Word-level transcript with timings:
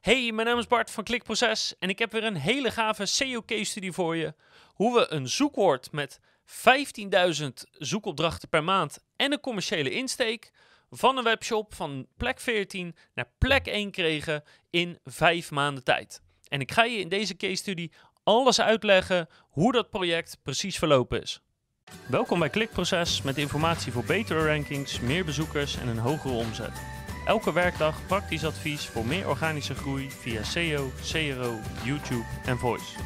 Hey, 0.00 0.32
mijn 0.32 0.46
naam 0.46 0.58
is 0.58 0.66
Bart 0.66 0.90
van 0.90 1.04
Klikproces 1.04 1.74
en 1.78 1.88
ik 1.88 1.98
heb 1.98 2.12
weer 2.12 2.24
een 2.24 2.36
hele 2.36 2.70
gave 2.70 3.06
SEO 3.06 3.42
case 3.42 3.64
studie 3.64 3.92
voor 3.92 4.16
je. 4.16 4.34
Hoe 4.74 4.94
we 4.94 5.12
een 5.12 5.28
zoekwoord 5.28 5.92
met 5.92 6.20
15.000 7.42 7.48
zoekopdrachten 7.72 8.48
per 8.48 8.64
maand 8.64 8.98
en 9.16 9.32
een 9.32 9.40
commerciële 9.40 9.90
insteek 9.90 10.50
van 10.90 11.16
een 11.16 11.24
webshop 11.24 11.74
van 11.74 12.06
plek 12.16 12.40
14 12.40 12.96
naar 13.14 13.30
plek 13.38 13.66
1 13.66 13.90
kregen 13.90 14.42
in 14.70 14.98
5 15.04 15.50
maanden 15.50 15.84
tijd. 15.84 16.22
En 16.48 16.60
ik 16.60 16.72
ga 16.72 16.84
je 16.84 16.98
in 16.98 17.08
deze 17.08 17.36
case 17.36 17.54
studie 17.54 17.92
alles 18.22 18.60
uitleggen 18.60 19.28
hoe 19.48 19.72
dat 19.72 19.90
project 19.90 20.38
precies 20.42 20.78
verlopen 20.78 21.22
is. 21.22 21.40
Welkom 22.06 22.38
bij 22.38 22.50
Klikproces 22.50 23.22
met 23.22 23.38
informatie 23.38 23.92
voor 23.92 24.04
betere 24.04 24.46
rankings, 24.46 25.00
meer 25.00 25.24
bezoekers 25.24 25.76
en 25.76 25.88
een 25.88 25.98
hogere 25.98 26.34
omzet. 26.34 26.99
Elke 27.24 27.52
werkdag 27.52 28.06
praktisch 28.06 28.44
advies 28.44 28.86
voor 28.86 29.06
meer 29.06 29.28
organische 29.28 29.74
groei 29.74 30.10
via 30.10 30.42
SEO, 30.42 30.90
CRO, 31.10 31.58
YouTube 31.84 32.24
en 32.44 32.58
Voice. 32.58 32.98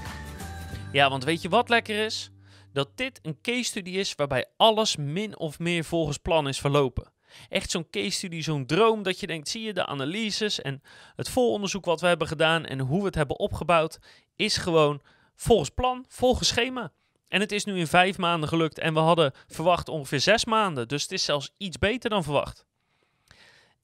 Ja, 0.93 1.11
want 1.11 1.25
weet 1.25 1.43
je 1.43 1.49
wat 1.49 1.69
lekker 1.69 2.05
is? 2.05 2.31
Dat 2.73 2.89
dit 2.95 3.19
een 3.23 3.39
case 3.43 3.65
study 3.65 3.91
is 3.91 4.15
waarbij 4.15 4.47
alles 4.57 4.97
min 4.97 5.39
of 5.39 5.59
meer 5.59 5.85
volgens 5.85 6.19
plan 6.19 6.49
is 6.49 6.61
verlopen. 6.61 7.13
Echt 7.49 7.71
zo'n 7.71 7.91
case 7.91 8.11
study, 8.11 8.43
zo'n 8.43 8.67
droom 8.67 9.03
dat 9.03 9.21
je 9.21 9.27
denkt, 9.27 9.49
zie 9.49 9.63
je 9.63 9.73
de 9.73 9.87
analyses 9.87 10.61
en 10.61 10.83
het 11.17 11.29
volonderzoek 11.29 11.85
wat 11.85 12.01
we 12.01 12.07
hebben 12.07 12.29
gedaan 12.29 12.65
en 12.65 12.81
hoe 12.81 13.01
we 13.01 13.07
het 13.07 13.15
hebben 13.15 13.39
opgebouwd, 13.39 13.99
is 14.37 14.57
gewoon 14.57 15.01
volgens 15.37 15.71
plan, 15.71 16.05
volgens 16.09 16.49
schema. 16.49 16.93
En 17.29 17.41
het 17.41 17.53
is 17.53 17.65
nu 17.65 17.79
in 17.79 17.87
vijf 17.87 18.19
maanden 18.19 18.49
gelukt 18.49 18.79
en 18.79 18.95
we 18.95 19.01
hadden 19.01 19.33
verwacht 19.47 19.89
ongeveer 19.89 20.21
zes 20.21 20.45
maanden. 20.45 20.89
Dus 20.89 21.03
het 21.03 21.13
is 21.13 21.25
zelfs 21.25 21.55
iets 21.57 21.79
beter 21.79 22.11
dan 22.11 22.25
verwacht. 22.25 22.67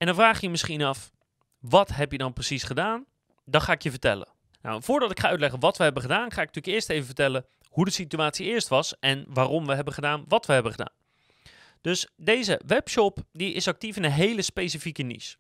En 0.01 0.07
dan 0.07 0.15
vraag 0.15 0.37
je 0.37 0.45
je 0.47 0.51
misschien 0.51 0.83
af, 0.83 1.13
wat 1.59 1.89
heb 1.89 2.13
je 2.13 2.19
dan 2.19 2.33
precies 2.33 2.63
gedaan? 2.63 3.05
Dat 3.45 3.63
ga 3.63 3.73
ik 3.73 3.83
je 3.83 3.91
vertellen. 3.91 4.29
Nou, 4.63 4.83
voordat 4.83 5.11
ik 5.11 5.21
ga 5.21 5.29
uitleggen 5.29 5.61
wat 5.61 5.77
we 5.77 5.83
hebben 5.83 6.03
gedaan, 6.03 6.31
ga 6.31 6.41
ik 6.41 6.47
natuurlijk 6.47 6.75
eerst 6.75 6.89
even 6.89 7.07
vertellen 7.07 7.47
hoe 7.69 7.85
de 7.85 7.91
situatie 7.91 8.47
eerst 8.47 8.69
was 8.69 8.99
en 8.99 9.25
waarom 9.29 9.67
we 9.67 9.75
hebben 9.75 9.95
gedaan 9.95 10.25
wat 10.29 10.47
we 10.47 10.53
hebben 10.53 10.73
gedaan. 10.73 10.93
Dus 11.81 12.09
deze 12.17 12.61
webshop 12.67 13.19
die 13.33 13.53
is 13.53 13.69
actief 13.69 13.97
in 13.97 14.05
een 14.05 14.11
hele 14.11 14.43
specifieke 14.43 15.03
niche. 15.03 15.37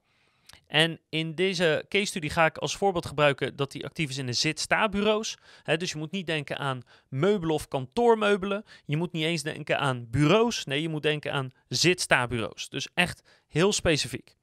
En 0.66 1.00
in 1.08 1.34
deze 1.34 1.84
case 1.88 2.04
study 2.04 2.28
ga 2.28 2.44
ik 2.44 2.58
als 2.58 2.76
voorbeeld 2.76 3.06
gebruiken 3.06 3.56
dat 3.56 3.72
die 3.72 3.84
actief 3.84 4.10
is 4.10 4.18
in 4.18 4.26
de 4.26 4.32
zit-sta-bureaus. 4.32 5.36
dus 5.76 5.90
je 5.90 5.98
moet 5.98 6.10
niet 6.10 6.26
denken 6.26 6.58
aan 6.58 6.82
meubelen 7.08 7.54
of 7.54 7.68
kantoormeubelen. 7.68 8.64
Je 8.84 8.96
moet 8.96 9.12
niet 9.12 9.24
eens 9.24 9.42
denken 9.42 9.78
aan 9.78 10.10
bureaus. 10.10 10.64
Nee, 10.64 10.82
je 10.82 10.88
moet 10.88 11.02
denken 11.02 11.32
aan 11.32 11.52
zit-sta-bureaus. 11.68 12.68
Dus 12.68 12.88
echt 12.94 13.22
heel 13.48 13.72
specifiek. 13.72 14.38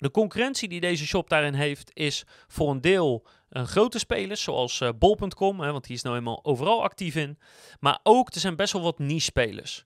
De 0.00 0.10
concurrentie 0.10 0.68
die 0.68 0.80
deze 0.80 1.06
shop 1.06 1.28
daarin 1.28 1.54
heeft 1.54 1.90
is 1.94 2.24
voor 2.48 2.70
een 2.70 2.80
deel 2.80 3.26
een 3.48 3.66
grote 3.66 3.98
spelers 3.98 4.42
zoals 4.42 4.80
uh, 4.80 4.88
bol.com, 4.98 5.56
want 5.56 5.84
die 5.84 5.96
is 5.96 6.02
nou 6.02 6.16
eenmaal 6.16 6.44
overal 6.44 6.82
actief 6.82 7.14
in. 7.14 7.38
Maar 7.80 8.00
ook 8.02 8.34
er 8.34 8.40
zijn 8.40 8.56
best 8.56 8.72
wel 8.72 8.82
wat 8.82 8.98
niche 8.98 9.20
spelers. 9.20 9.84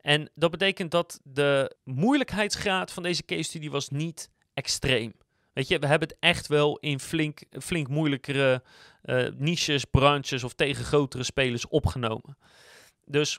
En 0.00 0.30
dat 0.34 0.50
betekent 0.50 0.90
dat 0.90 1.20
de 1.22 1.76
moeilijkheidsgraad 1.84 2.92
van 2.92 3.02
deze 3.02 3.24
case 3.24 3.42
study 3.42 3.70
was 3.70 3.88
niet 3.88 4.30
extreem. 4.54 5.12
Weet 5.52 5.68
je, 5.68 5.78
we 5.78 5.86
hebben 5.86 6.08
het 6.08 6.16
echt 6.20 6.46
wel 6.46 6.78
in 6.78 7.00
flink, 7.00 7.42
flink 7.50 7.88
moeilijkere 7.88 8.62
uh, 9.04 9.28
niches, 9.36 9.84
branches 9.84 10.44
of 10.44 10.54
tegen 10.54 10.84
grotere 10.84 11.22
spelers 11.22 11.68
opgenomen. 11.68 12.38
Dus 13.04 13.38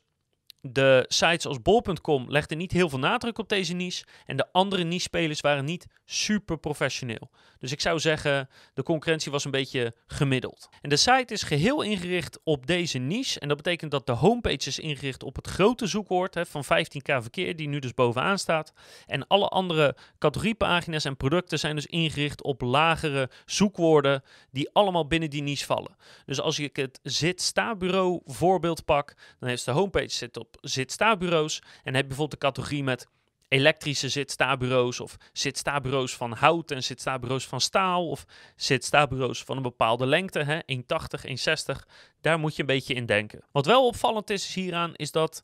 de 0.62 1.06
sites 1.08 1.46
als 1.46 1.62
bol.com 1.62 2.32
legden 2.32 2.58
niet 2.58 2.72
heel 2.72 2.90
veel 2.90 3.00
nadruk 3.00 3.38
op 3.38 3.50
deze 3.50 3.74
niche. 3.74 4.06
En 4.26 4.38
de 4.38 4.52
andere 4.52 4.84
niche-spelers 4.84 5.42
waren 5.42 5.66
niet 5.66 5.86
super 6.06 6.58
professioneel. 6.58 7.30
Dus 7.60 7.72
ik 7.72 7.82
zou 7.82 8.00
zeggen, 8.00 8.50
de 8.74 8.84
concurrentie 8.84 9.32
was 9.32 9.46
een 9.46 9.52
beetje 9.52 9.96
gemiddeld. 10.08 10.70
En 10.82 10.90
de 10.90 10.98
site 10.98 11.34
is 11.34 11.44
geheel 11.44 11.82
ingericht 11.82 12.40
op 12.44 12.68
deze 12.68 12.98
niche. 12.98 13.40
En 13.40 13.48
dat 13.48 13.58
betekent 13.58 13.92
dat 13.92 14.06
de 14.06 14.12
homepage 14.12 14.68
is 14.68 14.80
ingericht 14.80 15.24
op 15.24 15.36
het 15.36 15.48
grote 15.48 15.88
zoekwoord 15.88 16.34
hè, 16.34 16.46
van 16.46 16.64
15k 16.64 17.02
verkeer, 17.04 17.56
die 17.56 17.68
nu 17.68 17.80
dus 17.80 17.94
bovenaan 17.94 18.40
staat. 18.40 18.74
En 19.06 19.28
alle 19.28 19.48
andere 19.48 19.96
categoriepagina's 20.18 21.06
en 21.06 21.18
producten 21.18 21.60
zijn 21.60 21.76
dus 21.76 21.86
ingericht 21.86 22.44
op 22.44 22.62
lagere 22.62 23.30
zoekwoorden, 23.46 24.24
die 24.52 24.70
allemaal 24.74 25.08
binnen 25.08 25.30
die 25.30 25.42
niche 25.42 25.66
vallen. 25.66 25.96
Dus 26.26 26.40
als 26.40 26.60
ik 26.60 26.76
het 26.76 27.00
zit-sta-bureau 27.04 28.22
voorbeeld 28.26 28.86
pak, 28.86 29.14
dan 29.40 29.50
heeft 29.50 29.66
de 29.66 29.72
homepage 29.72 30.10
zit 30.10 30.38
op 30.38 30.51
zit-sta-bureaus. 30.62 31.60
En 31.60 31.94
heb 31.94 32.02
je 32.02 32.08
bijvoorbeeld 32.08 32.42
de 32.42 32.48
categorie 32.48 32.84
met 32.84 33.08
elektrische 33.52 34.10
zit-sta-bureaus 34.10 35.00
of 35.00 35.18
zit-sta-bureaus 35.34 36.16
van 36.16 36.32
hout 36.32 36.72
en 36.72 36.84
zit-sta-bureaus 36.84 37.48
van 37.48 37.62
staal 37.62 38.10
of 38.10 38.26
zit-sta-bureaus 38.56 39.44
van 39.44 39.58
een 39.58 39.64
bepaalde 39.64 40.06
lengte, 40.06 40.40
hè, 40.40 40.60
1,80, 40.66 41.26
1,60. 41.26 41.88
Daar 42.22 42.40
moet 42.40 42.56
je 42.56 42.62
een 42.62 42.68
beetje 42.68 42.94
in 42.94 43.06
denken. 43.06 43.44
Wat 43.52 43.66
wel 43.66 43.86
opvallend 43.86 44.30
is 44.30 44.54
hieraan, 44.54 44.96
is 44.96 45.12
dat 45.12 45.44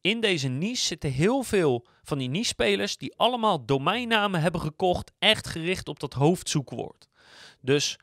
in 0.00 0.20
deze 0.20 0.48
niche 0.48 0.84
zitten 0.84 1.10
heel 1.10 1.42
veel 1.42 1.86
van 2.02 2.18
die 2.18 2.28
niche-spelers 2.28 2.96
die 2.96 3.14
allemaal 3.16 3.64
domeinnamen 3.64 4.40
hebben 4.40 4.60
gekocht, 4.60 5.12
echt 5.18 5.46
gericht 5.46 5.88
op 5.88 6.00
dat 6.00 6.12
hoofdzoekwoord. 6.12 7.08
Dus 7.60 7.98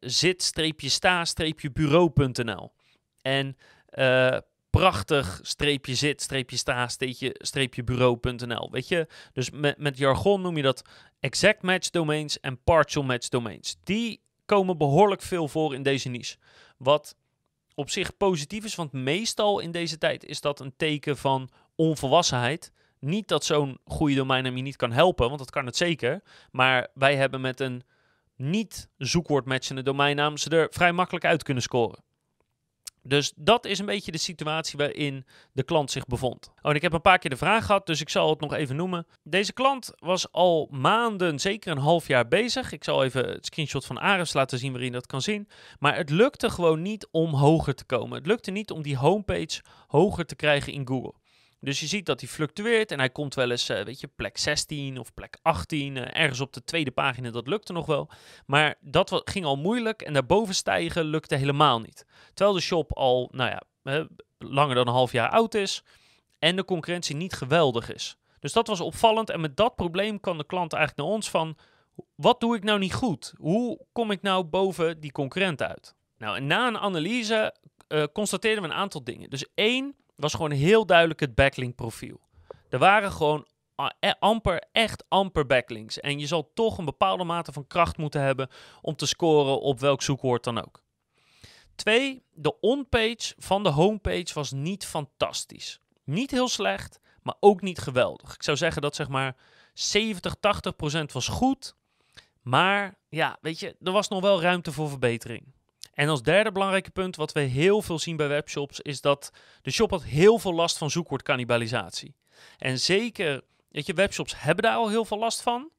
zit-sta-bureau.nl 0.00 2.72
en 3.22 3.56
uh, 3.94 4.36
prachtig 4.70 5.40
streepje 5.42 5.94
zit, 5.94 6.22
streepje 6.22 6.56
sta, 6.56 6.88
streepje, 7.38 7.84
bureau.nl. 7.84 8.70
Weet 8.70 8.88
je, 8.88 9.06
dus 9.32 9.50
met, 9.50 9.98
jargon 9.98 10.40
noem 10.40 10.56
je 10.56 10.62
dat 10.62 10.82
exact 11.20 11.62
match 11.62 11.90
domains 11.90 12.40
en 12.40 12.62
partial 12.62 13.04
match 13.04 13.28
domains. 13.28 13.76
Die 13.84 14.20
komen 14.46 14.78
behoorlijk 14.78 15.22
veel 15.22 15.48
voor 15.48 15.74
in 15.74 15.82
deze 15.82 16.08
niche. 16.08 16.36
Wat 16.78 17.16
op 17.74 17.90
zich 17.90 18.16
positief 18.16 18.64
is, 18.64 18.74
want 18.74 18.92
meestal 18.92 19.58
in 19.58 19.70
deze 19.70 19.98
tijd 19.98 20.24
is 20.24 20.40
dat 20.40 20.60
een 20.60 20.76
teken 20.76 21.16
van 21.16 21.50
onvolwassenheid. 21.74 22.72
Niet 22.98 23.28
dat 23.28 23.44
zo'n 23.44 23.78
goede 23.84 24.14
domeinnaam 24.14 24.56
je 24.56 24.62
niet 24.62 24.76
kan 24.76 24.92
helpen, 24.92 25.26
want 25.26 25.38
dat 25.38 25.50
kan 25.50 25.66
het 25.66 25.76
zeker. 25.76 26.22
Maar 26.50 26.88
wij 26.94 27.16
hebben 27.16 27.40
met 27.40 27.60
een 27.60 27.82
niet 28.36 28.88
zoekwoordmatchende 28.96 29.82
domeinnaam 29.82 30.36
ze 30.36 30.50
er 30.50 30.66
vrij 30.70 30.92
makkelijk 30.92 31.24
uit 31.24 31.42
kunnen 31.42 31.62
scoren. 31.62 32.02
Dus 33.02 33.32
dat 33.36 33.64
is 33.64 33.78
een 33.78 33.86
beetje 33.86 34.12
de 34.12 34.18
situatie 34.18 34.78
waarin 34.78 35.26
de 35.52 35.62
klant 35.62 35.90
zich 35.90 36.06
bevond. 36.06 36.50
Oh, 36.62 36.70
en 36.70 36.76
ik 36.76 36.82
heb 36.82 36.92
een 36.92 37.00
paar 37.00 37.18
keer 37.18 37.30
de 37.30 37.36
vraag 37.36 37.66
gehad, 37.66 37.86
dus 37.86 38.00
ik 38.00 38.08
zal 38.08 38.30
het 38.30 38.40
nog 38.40 38.52
even 38.52 38.76
noemen. 38.76 39.06
Deze 39.22 39.52
klant 39.52 39.92
was 39.98 40.32
al 40.32 40.68
maanden, 40.70 41.38
zeker 41.38 41.70
een 41.70 41.78
half 41.78 42.06
jaar 42.06 42.28
bezig. 42.28 42.72
Ik 42.72 42.84
zal 42.84 43.04
even 43.04 43.28
het 43.28 43.46
screenshot 43.46 43.86
van 43.86 44.00
Ares 44.00 44.32
laten 44.32 44.58
zien 44.58 44.72
waarin 44.72 44.92
dat 44.92 45.06
kan 45.06 45.22
zien. 45.22 45.48
Maar 45.78 45.96
het 45.96 46.10
lukte 46.10 46.50
gewoon 46.50 46.82
niet 46.82 47.08
om 47.10 47.34
hoger 47.34 47.74
te 47.74 47.84
komen. 47.84 48.18
Het 48.18 48.26
lukte 48.26 48.50
niet 48.50 48.70
om 48.70 48.82
die 48.82 48.96
homepage 48.96 49.62
hoger 49.86 50.26
te 50.26 50.36
krijgen 50.36 50.72
in 50.72 50.86
Google. 50.86 51.19
Dus 51.60 51.80
je 51.80 51.86
ziet 51.86 52.06
dat 52.06 52.20
hij 52.20 52.28
fluctueert 52.28 52.92
en 52.92 52.98
hij 52.98 53.10
komt 53.10 53.34
wel 53.34 53.50
eens, 53.50 53.70
uh, 53.70 53.82
weet 53.82 54.00
je, 54.00 54.06
plek 54.06 54.38
16 54.38 54.98
of 54.98 55.14
plek 55.14 55.38
18, 55.42 55.96
uh, 55.96 56.02
eh, 56.02 56.20
ergens 56.20 56.40
op 56.40 56.52
de 56.52 56.64
tweede 56.64 56.90
pagina, 56.90 57.30
dat 57.30 57.46
lukte 57.46 57.72
nog 57.72 57.86
wel. 57.86 58.10
Maar 58.46 58.74
dat 58.80 59.22
ging 59.24 59.44
al 59.44 59.56
moeilijk 59.56 60.02
en 60.02 60.12
daarboven 60.12 60.54
stijgen 60.54 61.04
lukte 61.04 61.34
helemaal 61.34 61.80
niet. 61.80 62.06
Terwijl 62.34 62.56
de 62.56 62.62
shop 62.62 62.92
al, 62.92 63.28
nou 63.32 63.50
ja, 63.50 64.06
langer 64.38 64.74
dan 64.74 64.86
een 64.86 64.92
half 64.92 65.12
jaar 65.12 65.30
oud 65.30 65.54
is 65.54 65.82
en 66.38 66.56
de 66.56 66.64
concurrentie 66.64 67.16
niet 67.16 67.32
geweldig 67.32 67.92
is. 67.92 68.16
Dus 68.38 68.52
dat 68.52 68.66
was 68.66 68.80
opvallend 68.80 69.30
en 69.30 69.40
met 69.40 69.56
dat 69.56 69.74
probleem 69.74 70.20
kwam 70.20 70.38
de 70.38 70.46
klant 70.46 70.72
eigenlijk 70.72 71.06
naar 71.06 71.16
ons 71.16 71.30
van, 71.30 71.56
wat 72.14 72.40
doe 72.40 72.56
ik 72.56 72.62
nou 72.62 72.78
niet 72.78 72.94
goed? 72.94 73.32
Hoe 73.36 73.80
kom 73.92 74.10
ik 74.10 74.22
nou 74.22 74.44
boven 74.44 75.00
die 75.00 75.12
concurrent 75.12 75.62
uit? 75.62 75.94
Nou, 76.18 76.36
en 76.36 76.46
na 76.46 76.66
een 76.66 76.78
analyse 76.78 77.54
constateerden 78.12 78.62
we 78.62 78.68
een 78.68 78.74
aantal 78.74 79.04
dingen. 79.04 79.30
Dus 79.30 79.46
één, 79.54 79.94
was 80.20 80.34
gewoon 80.34 80.50
heel 80.50 80.86
duidelijk 80.86 81.20
het 81.20 81.34
backlink 81.34 81.74
profiel. 81.74 82.20
Er 82.68 82.78
waren 82.78 83.12
gewoon 83.12 83.46
e, 84.00 84.12
amper, 84.18 84.64
echt 84.72 85.04
amper 85.08 85.46
backlinks. 85.46 86.00
En 86.00 86.18
je 86.18 86.26
zal 86.26 86.50
toch 86.54 86.78
een 86.78 86.84
bepaalde 86.84 87.24
mate 87.24 87.52
van 87.52 87.66
kracht 87.66 87.96
moeten 87.96 88.20
hebben 88.20 88.48
om 88.82 88.96
te 88.96 89.06
scoren 89.06 89.60
op 89.60 89.80
welk 89.80 90.02
zoekwoord 90.02 90.44
dan 90.44 90.58
ook. 90.58 90.82
Twee, 91.74 92.22
de 92.32 92.60
onpage 92.60 93.34
van 93.38 93.62
de 93.62 93.68
homepage 93.68 94.34
was 94.34 94.50
niet 94.50 94.86
fantastisch. 94.86 95.80
Niet 96.04 96.30
heel 96.30 96.48
slecht, 96.48 97.00
maar 97.22 97.34
ook 97.40 97.60
niet 97.60 97.78
geweldig. 97.78 98.34
Ik 98.34 98.42
zou 98.42 98.56
zeggen 98.56 98.82
dat 98.82 98.94
zeg 98.94 99.08
maar 99.08 99.36
70, 99.74 100.34
80 100.40 100.76
procent 100.76 101.12
was 101.12 101.28
goed. 101.28 101.74
Maar 102.42 102.98
ja, 103.08 103.38
weet 103.40 103.60
je, 103.60 103.76
er 103.82 103.92
was 103.92 104.08
nog 104.08 104.20
wel 104.20 104.40
ruimte 104.40 104.72
voor 104.72 104.88
verbetering. 104.88 105.52
En 106.00 106.08
als 106.08 106.22
derde 106.22 106.52
belangrijke 106.52 106.90
punt, 106.90 107.16
wat 107.16 107.32
we 107.32 107.40
heel 107.40 107.82
veel 107.82 107.98
zien 107.98 108.16
bij 108.16 108.28
webshops, 108.28 108.80
is 108.80 109.00
dat 109.00 109.30
de 109.62 109.70
shop 109.70 109.90
had 109.90 110.04
heel 110.04 110.38
veel 110.38 110.54
last 110.54 110.78
van 110.78 110.90
zoekwoordcannibalisatie. 110.90 112.14
En 112.58 112.78
zeker, 112.78 113.42
weet 113.68 113.86
je, 113.86 113.92
webshops 113.92 114.40
hebben 114.40 114.64
daar 114.64 114.74
al 114.74 114.88
heel 114.88 115.04
veel 115.04 115.18
last 115.18 115.42
van. 115.42 115.70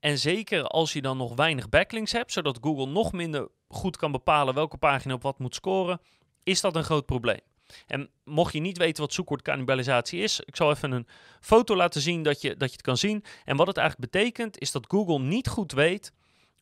En 0.00 0.18
zeker 0.18 0.64
als 0.64 0.92
je 0.92 1.02
dan 1.02 1.16
nog 1.16 1.34
weinig 1.34 1.68
backlinks 1.68 2.12
hebt, 2.12 2.32
zodat 2.32 2.58
Google 2.60 2.86
nog 2.86 3.12
minder 3.12 3.48
goed 3.68 3.96
kan 3.96 4.12
bepalen 4.12 4.54
welke 4.54 4.76
pagina 4.76 5.14
op 5.14 5.22
wat 5.22 5.38
moet 5.38 5.54
scoren, 5.54 6.00
is 6.42 6.60
dat 6.60 6.76
een 6.76 6.84
groot 6.84 7.06
probleem. 7.06 7.40
En 7.86 8.10
mocht 8.24 8.52
je 8.52 8.60
niet 8.60 8.78
weten 8.78 9.02
wat 9.02 9.12
zoekwoordcannibalisatie 9.12 10.22
is, 10.22 10.40
ik 10.40 10.56
zal 10.56 10.70
even 10.70 10.92
een 10.92 11.06
foto 11.40 11.76
laten 11.76 12.00
zien 12.00 12.22
dat 12.22 12.40
je, 12.40 12.56
dat 12.56 12.68
je 12.68 12.76
het 12.76 12.84
kan 12.84 12.96
zien. 12.96 13.24
En 13.44 13.56
wat 13.56 13.66
het 13.66 13.76
eigenlijk 13.76 14.12
betekent, 14.12 14.58
is 14.58 14.72
dat 14.72 14.84
Google 14.88 15.18
niet 15.18 15.48
goed 15.48 15.72
weet 15.72 16.12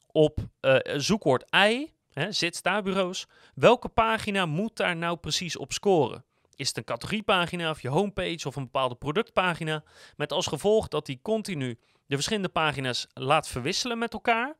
op 0.06 0.38
uh, 0.60 0.76
zoekwoord 0.96 1.50
ei, 1.50 1.96
hè, 2.18 2.32
zit-sta-bureaus. 2.32 3.26
Welke 3.54 3.88
pagina 3.88 4.46
moet 4.46 4.76
daar 4.76 4.96
nou 4.96 5.16
precies 5.16 5.56
op 5.56 5.72
scoren? 5.72 6.24
Is 6.56 6.68
het 6.68 6.76
een 6.76 6.84
categoriepagina 6.84 7.70
of 7.70 7.82
je 7.82 7.88
homepage 7.88 8.48
of 8.48 8.56
een 8.56 8.62
bepaalde 8.62 8.94
productpagina? 8.94 9.84
Met 10.16 10.32
als 10.32 10.46
gevolg 10.46 10.88
dat 10.88 11.06
die 11.06 11.18
continu 11.22 11.78
de 12.06 12.14
verschillende 12.14 12.48
pagina's 12.48 13.06
laat 13.14 13.48
verwisselen 13.48 13.98
met 13.98 14.12
elkaar. 14.12 14.56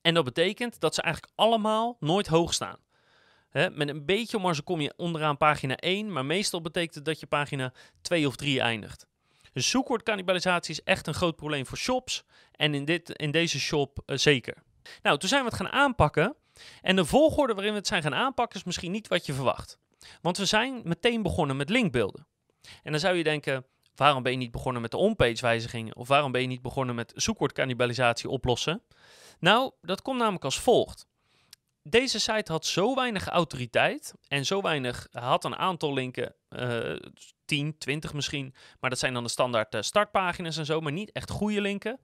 En 0.00 0.14
dat 0.14 0.24
betekent 0.24 0.80
dat 0.80 0.94
ze 0.94 1.02
eigenlijk 1.02 1.32
allemaal 1.36 1.96
nooit 2.00 2.26
hoog 2.26 2.54
staan. 2.54 2.78
met 3.50 3.88
een 3.88 4.04
beetje 4.04 4.38
marge 4.38 4.62
kom 4.62 4.80
je 4.80 4.94
onderaan 4.96 5.36
pagina 5.36 5.76
1, 5.76 6.12
maar 6.12 6.24
meestal 6.24 6.60
betekent 6.60 6.94
het 6.94 7.04
dat 7.04 7.20
je 7.20 7.26
pagina 7.26 7.72
2 8.00 8.26
of 8.26 8.36
3 8.36 8.60
eindigt. 8.60 9.06
Dus 9.52 9.70
zoekwoordcannibalisatie 9.70 10.74
is 10.74 10.82
echt 10.82 11.06
een 11.06 11.14
groot 11.14 11.36
probleem 11.36 11.66
voor 11.66 11.78
shops 11.78 12.24
en 12.52 12.74
in, 12.74 12.84
dit, 12.84 13.10
in 13.10 13.30
deze 13.30 13.60
shop 13.60 14.02
uh, 14.06 14.16
zeker. 14.16 14.54
Nou, 15.02 15.18
toen 15.18 15.28
zijn 15.28 15.42
we 15.42 15.48
het 15.48 15.56
gaan 15.56 15.70
aanpakken 15.70 16.36
en 16.80 16.96
de 16.96 17.04
volgorde 17.04 17.54
waarin 17.54 17.72
we 17.72 17.78
het 17.78 17.86
zijn 17.86 18.02
gaan 18.02 18.14
aanpakken 18.14 18.58
is 18.58 18.64
misschien 18.64 18.92
niet 18.92 19.08
wat 19.08 19.26
je 19.26 19.32
verwacht. 19.32 19.78
Want 20.20 20.36
we 20.36 20.44
zijn 20.44 20.80
meteen 20.84 21.22
begonnen 21.22 21.56
met 21.56 21.70
linkbeelden. 21.70 22.26
En 22.82 22.90
dan 22.90 23.00
zou 23.00 23.16
je 23.16 23.24
denken, 23.24 23.66
waarom 23.94 24.22
ben 24.22 24.32
je 24.32 24.38
niet 24.38 24.50
begonnen 24.50 24.82
met 24.82 24.90
de 24.90 24.96
onpage 24.96 25.40
wijzigingen? 25.40 25.96
Of 25.96 26.08
waarom 26.08 26.32
ben 26.32 26.40
je 26.40 26.46
niet 26.46 26.62
begonnen 26.62 26.94
met 26.94 27.12
zoekwoordcannibalisatie 27.14 28.28
oplossen? 28.28 28.82
Nou, 29.38 29.72
dat 29.80 30.02
komt 30.02 30.18
namelijk 30.18 30.44
als 30.44 30.60
volgt. 30.60 31.06
Deze 31.82 32.20
site 32.20 32.52
had 32.52 32.66
zo 32.66 32.94
weinig 32.94 33.26
autoriteit 33.26 34.14
en 34.28 34.46
zo 34.46 34.60
weinig, 34.60 35.08
had 35.10 35.44
een 35.44 35.56
aantal 35.56 35.92
linken, 35.92 36.34
uh, 36.48 36.96
10, 37.44 37.78
20 37.78 38.12
misschien, 38.12 38.54
maar 38.80 38.90
dat 38.90 38.98
zijn 38.98 39.14
dan 39.14 39.22
de 39.22 39.28
standaard 39.28 39.74
uh, 39.74 39.80
startpagina's 39.80 40.56
en 40.56 40.66
zo, 40.66 40.80
maar 40.80 40.92
niet 40.92 41.12
echt 41.12 41.30
goede 41.30 41.60
linken, 41.60 42.00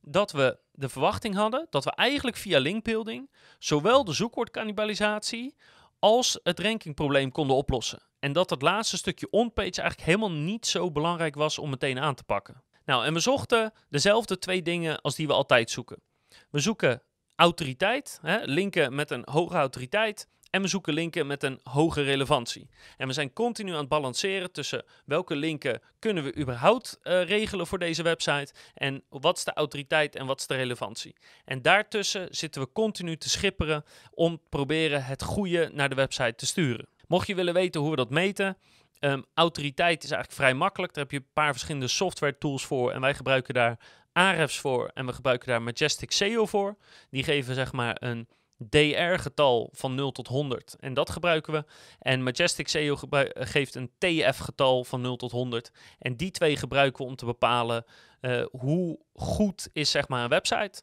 dat 0.00 0.32
we 0.32 0.58
de 0.72 0.88
verwachting 0.88 1.34
hadden 1.34 1.66
dat 1.70 1.84
we 1.84 1.90
eigenlijk 1.90 2.36
via 2.36 2.58
linkbuilding 2.58 3.30
zowel 3.58 4.04
de 4.04 4.12
zoekwoordcannibalisatie 4.12 5.54
als 5.98 6.40
het 6.42 6.58
rankingprobleem 6.58 7.32
konden 7.32 7.56
oplossen. 7.56 8.02
En 8.18 8.32
dat 8.32 8.50
het 8.50 8.62
laatste 8.62 8.96
stukje 8.96 9.30
onpage 9.30 9.80
eigenlijk 9.80 10.00
helemaal 10.00 10.30
niet 10.30 10.66
zo 10.66 10.90
belangrijk 10.90 11.34
was 11.34 11.58
om 11.58 11.70
meteen 11.70 11.98
aan 11.98 12.14
te 12.14 12.24
pakken. 12.24 12.62
Nou, 12.84 13.04
en 13.04 13.12
we 13.14 13.20
zochten 13.20 13.72
dezelfde 13.88 14.38
twee 14.38 14.62
dingen 14.62 15.00
als 15.00 15.14
die 15.14 15.26
we 15.26 15.32
altijd 15.32 15.70
zoeken. 15.70 16.02
We 16.50 16.60
zoeken 16.60 17.02
autoriteit, 17.34 18.18
hè, 18.22 18.44
linken 18.44 18.94
met 18.94 19.10
een 19.10 19.22
hoge 19.30 19.54
autoriteit. 19.54 20.28
En 20.50 20.62
we 20.62 20.68
zoeken 20.68 20.92
linken 20.92 21.26
met 21.26 21.42
een 21.42 21.60
hoge 21.62 22.02
relevantie. 22.02 22.68
En 22.96 23.06
we 23.06 23.12
zijn 23.12 23.32
continu 23.32 23.72
aan 23.72 23.78
het 23.78 23.88
balanceren 23.88 24.52
tussen 24.52 24.84
welke 25.04 25.36
linken 25.36 25.80
kunnen 25.98 26.24
we 26.24 26.36
überhaupt 26.36 26.98
uh, 27.02 27.22
regelen 27.22 27.66
voor 27.66 27.78
deze 27.78 28.02
website. 28.02 28.52
En 28.74 29.02
wat 29.08 29.36
is 29.36 29.44
de 29.44 29.52
autoriteit 29.52 30.16
en 30.16 30.26
wat 30.26 30.40
is 30.40 30.46
de 30.46 30.56
relevantie. 30.56 31.16
En 31.44 31.62
daartussen 31.62 32.28
zitten 32.30 32.62
we 32.62 32.72
continu 32.72 33.16
te 33.16 33.28
schipperen 33.28 33.84
om 34.10 34.40
proberen 34.48 35.04
het 35.04 35.22
goede 35.22 35.70
naar 35.72 35.88
de 35.88 35.94
website 35.94 36.34
te 36.34 36.46
sturen. 36.46 36.88
Mocht 37.06 37.26
je 37.26 37.34
willen 37.34 37.54
weten 37.54 37.80
hoe 37.80 37.90
we 37.90 37.96
dat 37.96 38.10
meten, 38.10 38.56
um, 39.00 39.24
autoriteit 39.34 40.04
is 40.04 40.10
eigenlijk 40.10 40.40
vrij 40.40 40.54
makkelijk. 40.54 40.94
Daar 40.94 41.02
heb 41.02 41.12
je 41.12 41.18
een 41.18 41.32
paar 41.32 41.52
verschillende 41.52 41.88
software 41.88 42.38
tools 42.38 42.64
voor. 42.64 42.92
En 42.92 43.00
wij 43.00 43.14
gebruiken 43.14 43.54
daar 43.54 43.78
Ahrefs 44.12 44.58
voor 44.58 44.90
en 44.94 45.06
we 45.06 45.12
gebruiken 45.12 45.48
daar 45.48 45.62
Majestic 45.62 46.12
SEO 46.12 46.46
voor. 46.46 46.76
Die 47.10 47.24
geven 47.24 47.54
zeg 47.54 47.72
maar 47.72 47.96
een 47.98 48.28
DR-getal 48.68 49.68
van 49.72 49.94
0 49.94 50.12
tot 50.12 50.26
100 50.26 50.76
en 50.80 50.94
dat 50.94 51.10
gebruiken 51.10 51.52
we. 51.52 51.64
En 51.98 52.22
Majestic 52.22 52.68
SEO 52.68 52.96
geeft 53.34 53.74
een 53.74 53.90
TF-getal 53.98 54.84
van 54.84 55.00
0 55.00 55.16
tot 55.16 55.30
100 55.30 55.70
en 55.98 56.16
die 56.16 56.30
twee 56.30 56.56
gebruiken 56.56 57.04
we 57.04 57.10
om 57.10 57.16
te 57.16 57.24
bepalen 57.24 57.84
uh, 58.20 58.44
hoe 58.50 58.98
goed 59.14 59.68
is 59.72 59.90
zeg 59.90 60.08
maar 60.08 60.22
een 60.22 60.28
website. 60.28 60.82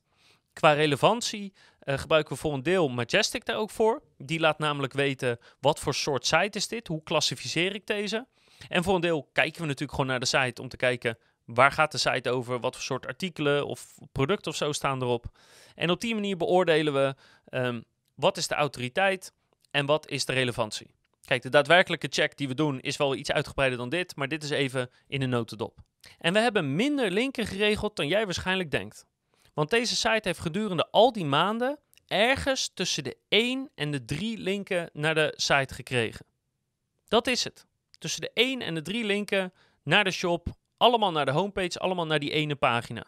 Qua 0.54 0.72
relevantie 0.72 1.54
uh, 1.84 1.98
gebruiken 1.98 2.34
we 2.34 2.40
voor 2.40 2.54
een 2.54 2.64
deel 2.64 2.90
Majestic 2.90 3.46
daar 3.46 3.58
ook 3.58 3.70
voor. 3.70 4.02
Die 4.18 4.40
laat 4.40 4.60
namelijk 4.60 4.94
weten 4.94 5.40
wat 5.60 5.80
voor 5.80 5.94
soort 5.94 6.26
site 6.26 6.58
is 6.58 6.68
dit, 6.68 6.88
hoe 6.88 7.04
klassificeer 7.04 7.76
ik 7.76 7.88
deze. 7.88 8.28
En 8.68 8.84
voor 8.84 8.96
een 8.96 9.02
deel 9.02 9.30
kijken 9.34 9.62
we 9.62 9.68
natuurlijk 9.68 9.92
gewoon 9.92 10.08
naar 10.08 10.20
de 10.20 10.26
site 10.26 10.62
om 10.62 10.68
te 10.70 10.78
kijken 10.78 11.18
Waar 11.48 11.72
gaat 11.72 11.92
de 11.92 11.98
site 11.98 12.30
over? 12.30 12.60
Wat 12.60 12.76
voor 12.76 12.84
soort 12.84 13.06
artikelen 13.06 13.66
of 13.66 13.94
producten 14.12 14.52
of 14.52 14.58
zo 14.58 14.72
staan 14.72 15.02
erop? 15.02 15.26
En 15.76 15.90
op 15.90 16.02
die 16.02 16.14
manier 16.14 16.38
beoordelen 16.38 16.94
we 16.94 17.16
um, 17.50 17.84
wat 18.16 18.38
is 18.38 18.48
de 18.48 18.56
autoriteit 18.56 19.32
en 19.72 19.86
wat 19.86 20.10
is 20.10 20.26
de 20.26 20.34
relevantie. 20.34 20.96
Kijk, 21.26 21.42
de 21.42 21.50
daadwerkelijke 21.50 22.08
check 22.10 22.38
die 22.38 22.48
we 22.48 22.54
doen 22.54 22.80
is 22.80 22.98
wel 22.98 23.16
iets 23.16 23.32
uitgebreider 23.32 23.78
dan 23.78 23.90
dit, 23.90 24.16
maar 24.16 24.28
dit 24.28 24.44
is 24.44 24.50
even 24.50 24.90
in 25.08 25.22
een 25.22 25.30
notendop. 25.30 25.78
En 26.18 26.34
we 26.34 26.40
hebben 26.40 26.76
minder 26.76 27.12
linken 27.12 27.48
geregeld 27.48 27.96
dan 27.96 28.08
jij 28.08 28.26
waarschijnlijk 28.26 28.72
denkt. 28.72 29.06
Want 29.54 29.70
deze 29.70 29.96
site 29.96 30.28
heeft 30.28 30.40
gedurende 30.40 30.88
al 30.92 31.12
die 31.12 31.26
maanden 31.26 31.80
ergens 32.08 32.72
tussen 32.74 33.04
de 33.04 33.18
1 33.28 33.70
en 33.76 33.92
de 33.92 34.06
3 34.06 34.38
linken 34.38 34.90
naar 34.94 35.16
de 35.16 35.34
site 35.36 35.74
gekregen. 35.74 36.26
Dat 37.08 37.28
is 37.28 37.44
het. 37.44 37.66
Tussen 37.98 38.22
de 38.22 38.32
1 38.34 38.62
en 38.62 38.76
de 38.76 38.82
3 38.82 39.04
linken 39.04 39.54
naar 39.84 40.04
de 40.04 40.12
shop 40.12 40.48
allemaal 40.78 41.12
naar 41.12 41.26
de 41.26 41.32
homepage, 41.32 41.80
allemaal 41.80 42.06
naar 42.06 42.20
die 42.20 42.32
ene 42.32 42.56
pagina. 42.56 43.06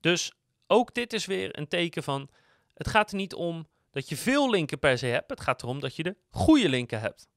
Dus 0.00 0.32
ook 0.66 0.94
dit 0.94 1.12
is 1.12 1.26
weer 1.26 1.58
een 1.58 1.68
teken 1.68 2.02
van, 2.02 2.28
het 2.74 2.88
gaat 2.88 3.10
er 3.10 3.16
niet 3.16 3.34
om 3.34 3.66
dat 3.90 4.08
je 4.08 4.16
veel 4.16 4.50
linken 4.50 4.78
per 4.78 4.98
se 4.98 5.06
hebt. 5.06 5.30
Het 5.30 5.40
gaat 5.40 5.62
erom 5.62 5.80
dat 5.80 5.96
je 5.96 6.02
de 6.02 6.16
goede 6.30 6.68
linken 6.68 7.00
hebt. 7.00 7.28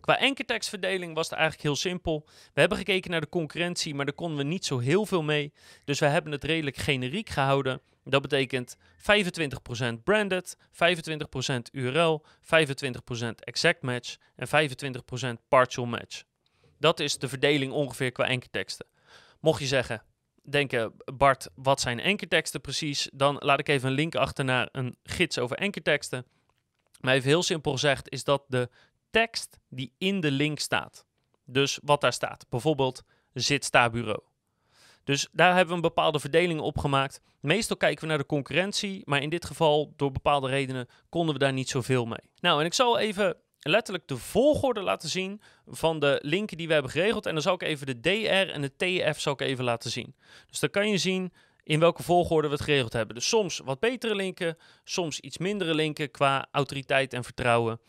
Qua 0.00 0.18
enkertekstverdeling 0.18 1.14
was 1.14 1.30
het 1.30 1.38
eigenlijk 1.38 1.62
heel 1.62 1.76
simpel. 1.76 2.28
We 2.52 2.60
hebben 2.60 2.78
gekeken 2.78 3.10
naar 3.10 3.20
de 3.20 3.28
concurrentie, 3.28 3.94
maar 3.94 4.04
daar 4.04 4.14
konden 4.14 4.38
we 4.38 4.44
niet 4.44 4.64
zo 4.64 4.78
heel 4.78 5.06
veel 5.06 5.22
mee. 5.22 5.52
Dus 5.84 5.98
we 5.98 6.06
hebben 6.06 6.32
het 6.32 6.44
redelijk 6.44 6.76
generiek 6.76 7.28
gehouden. 7.28 7.80
Dat 8.04 8.22
betekent 8.22 8.76
25% 8.76 10.02
branded, 10.04 10.56
25% 10.56 11.70
URL, 11.72 12.24
25% 12.40 13.28
exact 13.38 13.82
match 13.82 14.16
en 14.36 14.70
25% 15.38 15.48
partial 15.48 15.86
match. 15.86 16.22
Dat 16.78 17.00
is 17.00 17.18
de 17.18 17.28
verdeling 17.28 17.72
ongeveer 17.72 18.12
qua 18.12 18.26
enkerteksten. 18.26 18.86
Mocht 19.40 19.60
je 19.60 19.66
zeggen, 19.66 20.02
denken, 20.42 20.92
Bart, 21.14 21.48
wat 21.54 21.80
zijn 21.80 22.00
enkerteksten 22.00 22.60
precies? 22.60 23.08
Dan 23.12 23.36
laat 23.38 23.58
ik 23.58 23.68
even 23.68 23.88
een 23.88 23.94
link 23.94 24.14
achter 24.14 24.44
naar 24.44 24.68
een 24.72 24.96
gids 25.02 25.38
over 25.38 25.56
enkerteksten. 25.56 26.26
Maar 27.00 27.14
even 27.14 27.28
heel 27.28 27.42
simpel 27.42 27.72
gezegd 27.72 28.10
is 28.10 28.24
dat 28.24 28.44
de 28.48 28.68
tekst 29.10 29.58
die 29.68 29.92
in 29.98 30.20
de 30.20 30.30
link 30.30 30.58
staat. 30.58 31.06
Dus 31.44 31.78
wat 31.82 32.00
daar 32.00 32.12
staat. 32.12 32.46
Bijvoorbeeld 32.48 33.02
zit 33.32 33.64
sta 33.64 33.90
bureau. 33.90 34.20
Dus 35.04 35.28
daar 35.32 35.48
hebben 35.48 35.68
we 35.68 35.74
een 35.74 35.80
bepaalde 35.80 36.20
verdeling 36.20 36.60
op 36.60 36.78
gemaakt. 36.78 37.20
Meestal 37.40 37.76
kijken 37.76 38.00
we 38.00 38.06
naar 38.06 38.18
de 38.18 38.26
concurrentie, 38.26 39.02
maar 39.04 39.22
in 39.22 39.30
dit 39.30 39.44
geval 39.44 39.92
door 39.96 40.12
bepaalde 40.12 40.48
redenen 40.48 40.88
konden 41.08 41.34
we 41.34 41.40
daar 41.40 41.52
niet 41.52 41.68
zoveel 41.68 42.06
mee. 42.06 42.30
Nou, 42.40 42.60
en 42.60 42.66
ik 42.66 42.74
zal 42.74 42.98
even 42.98 43.36
letterlijk 43.62 44.08
de 44.08 44.16
volgorde 44.16 44.82
laten 44.82 45.08
zien 45.08 45.40
van 45.66 45.98
de 45.98 46.18
linken 46.22 46.56
die 46.56 46.66
we 46.66 46.72
hebben 46.72 46.90
geregeld. 46.90 47.26
En 47.26 47.32
dan 47.32 47.42
zal 47.42 47.54
ik 47.54 47.62
even 47.62 47.86
de 47.86 48.00
DR 48.00 48.52
en 48.52 48.62
de 48.62 48.76
TF 48.76 49.20
zal 49.20 49.32
ik 49.32 49.40
even 49.40 49.64
laten 49.64 49.90
zien. 49.90 50.14
Dus 50.50 50.60
dan 50.60 50.70
kan 50.70 50.88
je 50.88 50.98
zien 50.98 51.32
in 51.62 51.80
welke 51.80 52.02
volgorde 52.02 52.48
we 52.48 52.54
het 52.54 52.62
geregeld 52.62 52.92
hebben. 52.92 53.14
Dus 53.14 53.28
soms 53.28 53.58
wat 53.58 53.80
betere 53.80 54.14
linken, 54.14 54.58
soms 54.84 55.20
iets 55.20 55.38
mindere 55.38 55.74
linken 55.74 56.10
qua 56.10 56.48
autoriteit 56.50 57.12
en 57.12 57.24
vertrouwen. 57.24 57.80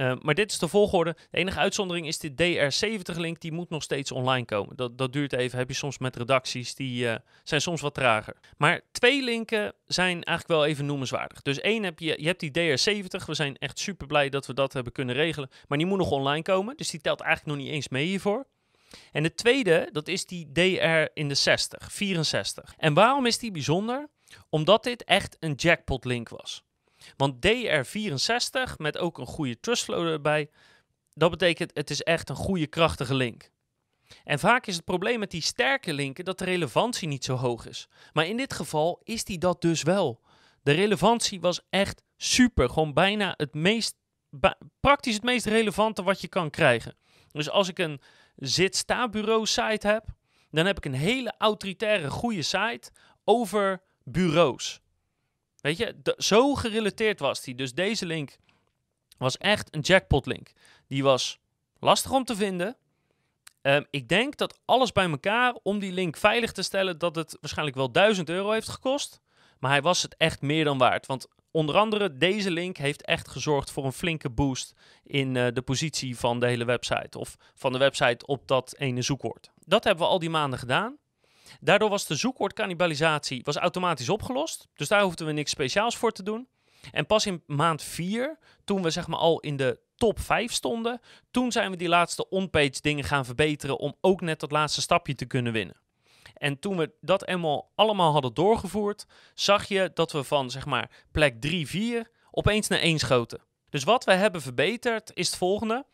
Uh, 0.00 0.12
maar 0.22 0.34
dit 0.34 0.50
is 0.50 0.58
de 0.58 0.68
volgorde. 0.68 1.16
De 1.30 1.38
enige 1.38 1.58
uitzondering 1.58 2.06
is 2.06 2.18
de 2.18 2.30
DR70-link. 2.30 3.40
Die 3.40 3.52
moet 3.52 3.70
nog 3.70 3.82
steeds 3.82 4.12
online 4.12 4.44
komen. 4.44 4.76
Dat, 4.76 4.98
dat 4.98 5.12
duurt 5.12 5.32
even. 5.32 5.58
Heb 5.58 5.68
je 5.68 5.74
soms 5.74 5.98
met 5.98 6.16
redacties. 6.16 6.74
Die 6.74 7.04
uh, 7.04 7.14
zijn 7.44 7.60
soms 7.60 7.80
wat 7.80 7.94
trager. 7.94 8.36
Maar 8.56 8.80
twee 8.92 9.22
linken 9.22 9.72
zijn 9.86 10.22
eigenlijk 10.22 10.48
wel 10.48 10.66
even 10.66 10.86
noemenswaardig. 10.86 11.42
Dus 11.42 11.60
één 11.60 11.82
heb 11.82 11.98
je, 11.98 12.14
je 12.18 12.26
hebt 12.26 12.40
die 12.40 12.50
DR70. 12.50 13.24
We 13.26 13.34
zijn 13.34 13.56
echt 13.56 13.78
super 13.78 14.06
blij 14.06 14.28
dat 14.28 14.46
we 14.46 14.54
dat 14.54 14.72
hebben 14.72 14.92
kunnen 14.92 15.14
regelen. 15.14 15.50
Maar 15.68 15.78
die 15.78 15.86
moet 15.86 15.98
nog 15.98 16.10
online 16.10 16.42
komen. 16.42 16.76
Dus 16.76 16.90
die 16.90 17.00
telt 17.00 17.20
eigenlijk 17.20 17.56
nog 17.56 17.66
niet 17.66 17.74
eens 17.74 17.88
mee 17.88 18.06
hiervoor. 18.06 18.46
En 19.12 19.22
de 19.22 19.34
tweede, 19.34 19.88
dat 19.92 20.08
is 20.08 20.26
die 20.26 20.52
DR 20.52 21.10
in 21.14 21.28
de 21.28 21.34
60, 21.34 21.92
64. 21.92 22.74
En 22.76 22.94
waarom 22.94 23.26
is 23.26 23.38
die 23.38 23.50
bijzonder? 23.50 24.08
Omdat 24.48 24.84
dit 24.84 25.04
echt 25.04 25.36
een 25.40 25.54
jackpot 25.54 26.04
link 26.04 26.28
was. 26.28 26.62
Want 27.16 27.46
DR64 27.46 28.76
met 28.76 28.98
ook 28.98 29.18
een 29.18 29.26
goede 29.26 29.60
trustflow 29.60 30.06
erbij, 30.06 30.50
dat 31.14 31.30
betekent 31.30 31.70
het 31.74 31.90
is 31.90 32.02
echt 32.02 32.28
een 32.28 32.36
goede 32.36 32.66
krachtige 32.66 33.14
link. 33.14 33.50
En 34.24 34.38
vaak 34.38 34.66
is 34.66 34.76
het 34.76 34.84
probleem 34.84 35.18
met 35.18 35.30
die 35.30 35.42
sterke 35.42 35.92
linken 35.92 36.24
dat 36.24 36.38
de 36.38 36.44
relevantie 36.44 37.08
niet 37.08 37.24
zo 37.24 37.34
hoog 37.34 37.66
is. 37.66 37.88
Maar 38.12 38.26
in 38.26 38.36
dit 38.36 38.52
geval 38.52 39.00
is 39.04 39.24
die 39.24 39.38
dat 39.38 39.60
dus 39.60 39.82
wel. 39.82 40.20
De 40.62 40.72
relevantie 40.72 41.40
was 41.40 41.60
echt 41.70 42.02
super. 42.16 42.68
Gewoon 42.68 42.94
bijna 42.94 43.34
het 43.36 43.54
meest, 43.54 43.94
praktisch 44.80 45.14
het 45.14 45.22
meest 45.22 45.46
relevante 45.46 46.02
wat 46.02 46.20
je 46.20 46.28
kan 46.28 46.50
krijgen. 46.50 46.96
Dus 47.32 47.50
als 47.50 47.68
ik 47.68 47.78
een 47.78 48.00
zit-sta-bureau 48.36 49.46
site 49.46 49.86
heb, 49.86 50.04
dan 50.50 50.66
heb 50.66 50.76
ik 50.76 50.84
een 50.84 50.94
hele 50.94 51.34
autoritaire 51.38 52.10
goede 52.10 52.42
site 52.42 52.90
over 53.24 53.82
bureaus. 54.04 54.80
Weet 55.60 55.76
je, 55.76 56.14
zo 56.16 56.54
gerelateerd 56.54 57.20
was 57.20 57.42
die. 57.42 57.54
Dus 57.54 57.74
deze 57.74 58.06
link 58.06 58.38
was 59.18 59.38
echt 59.38 59.74
een 59.74 59.80
jackpot 59.80 60.26
link. 60.26 60.52
Die 60.86 61.02
was 61.02 61.38
lastig 61.78 62.10
om 62.10 62.24
te 62.24 62.36
vinden. 62.36 62.76
Ehm, 63.62 63.84
ik 63.90 64.08
denk 64.08 64.36
dat 64.36 64.58
alles 64.64 64.92
bij 64.92 65.10
elkaar 65.10 65.56
om 65.62 65.78
die 65.78 65.92
link 65.92 66.16
veilig 66.16 66.52
te 66.52 66.62
stellen, 66.62 66.98
dat 66.98 67.16
het 67.16 67.36
waarschijnlijk 67.40 67.76
wel 67.76 67.90
1000 67.90 68.28
euro 68.28 68.50
heeft 68.50 68.68
gekost. 68.68 69.20
Maar 69.58 69.70
hij 69.70 69.82
was 69.82 70.02
het 70.02 70.16
echt 70.16 70.40
meer 70.40 70.64
dan 70.64 70.78
waard. 70.78 71.06
Want 71.06 71.26
onder 71.50 71.76
andere 71.76 72.16
deze 72.16 72.50
link 72.50 72.76
heeft 72.76 73.04
echt 73.04 73.28
gezorgd 73.28 73.70
voor 73.70 73.84
een 73.84 73.92
flinke 73.92 74.30
boost 74.30 74.74
in 75.02 75.34
uh, 75.34 75.46
de 75.52 75.62
positie 75.62 76.18
van 76.18 76.40
de 76.40 76.46
hele 76.46 76.64
website. 76.64 77.18
Of 77.18 77.36
van 77.54 77.72
de 77.72 77.78
website 77.78 78.26
op 78.26 78.48
dat 78.48 78.74
ene 78.78 79.02
zoekwoord. 79.02 79.50
Dat 79.64 79.84
hebben 79.84 80.04
we 80.04 80.10
al 80.10 80.18
die 80.18 80.30
maanden 80.30 80.58
gedaan. 80.58 80.98
Daardoor 81.60 81.88
was 81.88 82.06
de 82.06 82.14
zoekwoordcannibalisatie 82.14 83.42
was 83.44 83.56
automatisch 83.56 84.08
opgelost. 84.08 84.68
Dus 84.74 84.88
daar 84.88 85.02
hoefden 85.02 85.26
we 85.26 85.32
niks 85.32 85.50
speciaals 85.50 85.96
voor 85.96 86.12
te 86.12 86.22
doen. 86.22 86.48
En 86.92 87.06
pas 87.06 87.26
in 87.26 87.42
maand 87.46 87.82
4, 87.82 88.38
toen 88.64 88.82
we 88.82 88.90
zeg 88.90 89.06
maar 89.06 89.18
al 89.18 89.40
in 89.40 89.56
de 89.56 89.80
top 89.96 90.20
5 90.20 90.52
stonden, 90.52 91.00
toen 91.30 91.52
zijn 91.52 91.70
we 91.70 91.76
die 91.76 91.88
laatste 91.88 92.28
on-page 92.28 92.80
dingen 92.80 93.04
gaan 93.04 93.24
verbeteren 93.24 93.78
om 93.78 93.94
ook 94.00 94.20
net 94.20 94.40
dat 94.40 94.50
laatste 94.50 94.80
stapje 94.80 95.14
te 95.14 95.24
kunnen 95.24 95.52
winnen. 95.52 95.76
En 96.34 96.58
toen 96.58 96.76
we 96.76 96.92
dat 97.00 97.26
eenmaal 97.26 97.72
allemaal 97.74 98.12
hadden 98.12 98.34
doorgevoerd, 98.34 99.06
zag 99.34 99.64
je 99.64 99.90
dat 99.94 100.12
we 100.12 100.24
van 100.24 100.50
zeg 100.50 100.66
maar 100.66 100.90
plek 101.10 101.40
3, 101.40 101.66
4 101.66 102.10
opeens 102.30 102.68
naar 102.68 102.78
1 102.78 102.98
schoten. 102.98 103.42
Dus 103.70 103.84
wat 103.84 104.04
we 104.04 104.12
hebben 104.12 104.42
verbeterd 104.42 105.10
is 105.14 105.26
het 105.26 105.36
volgende. 105.36 105.86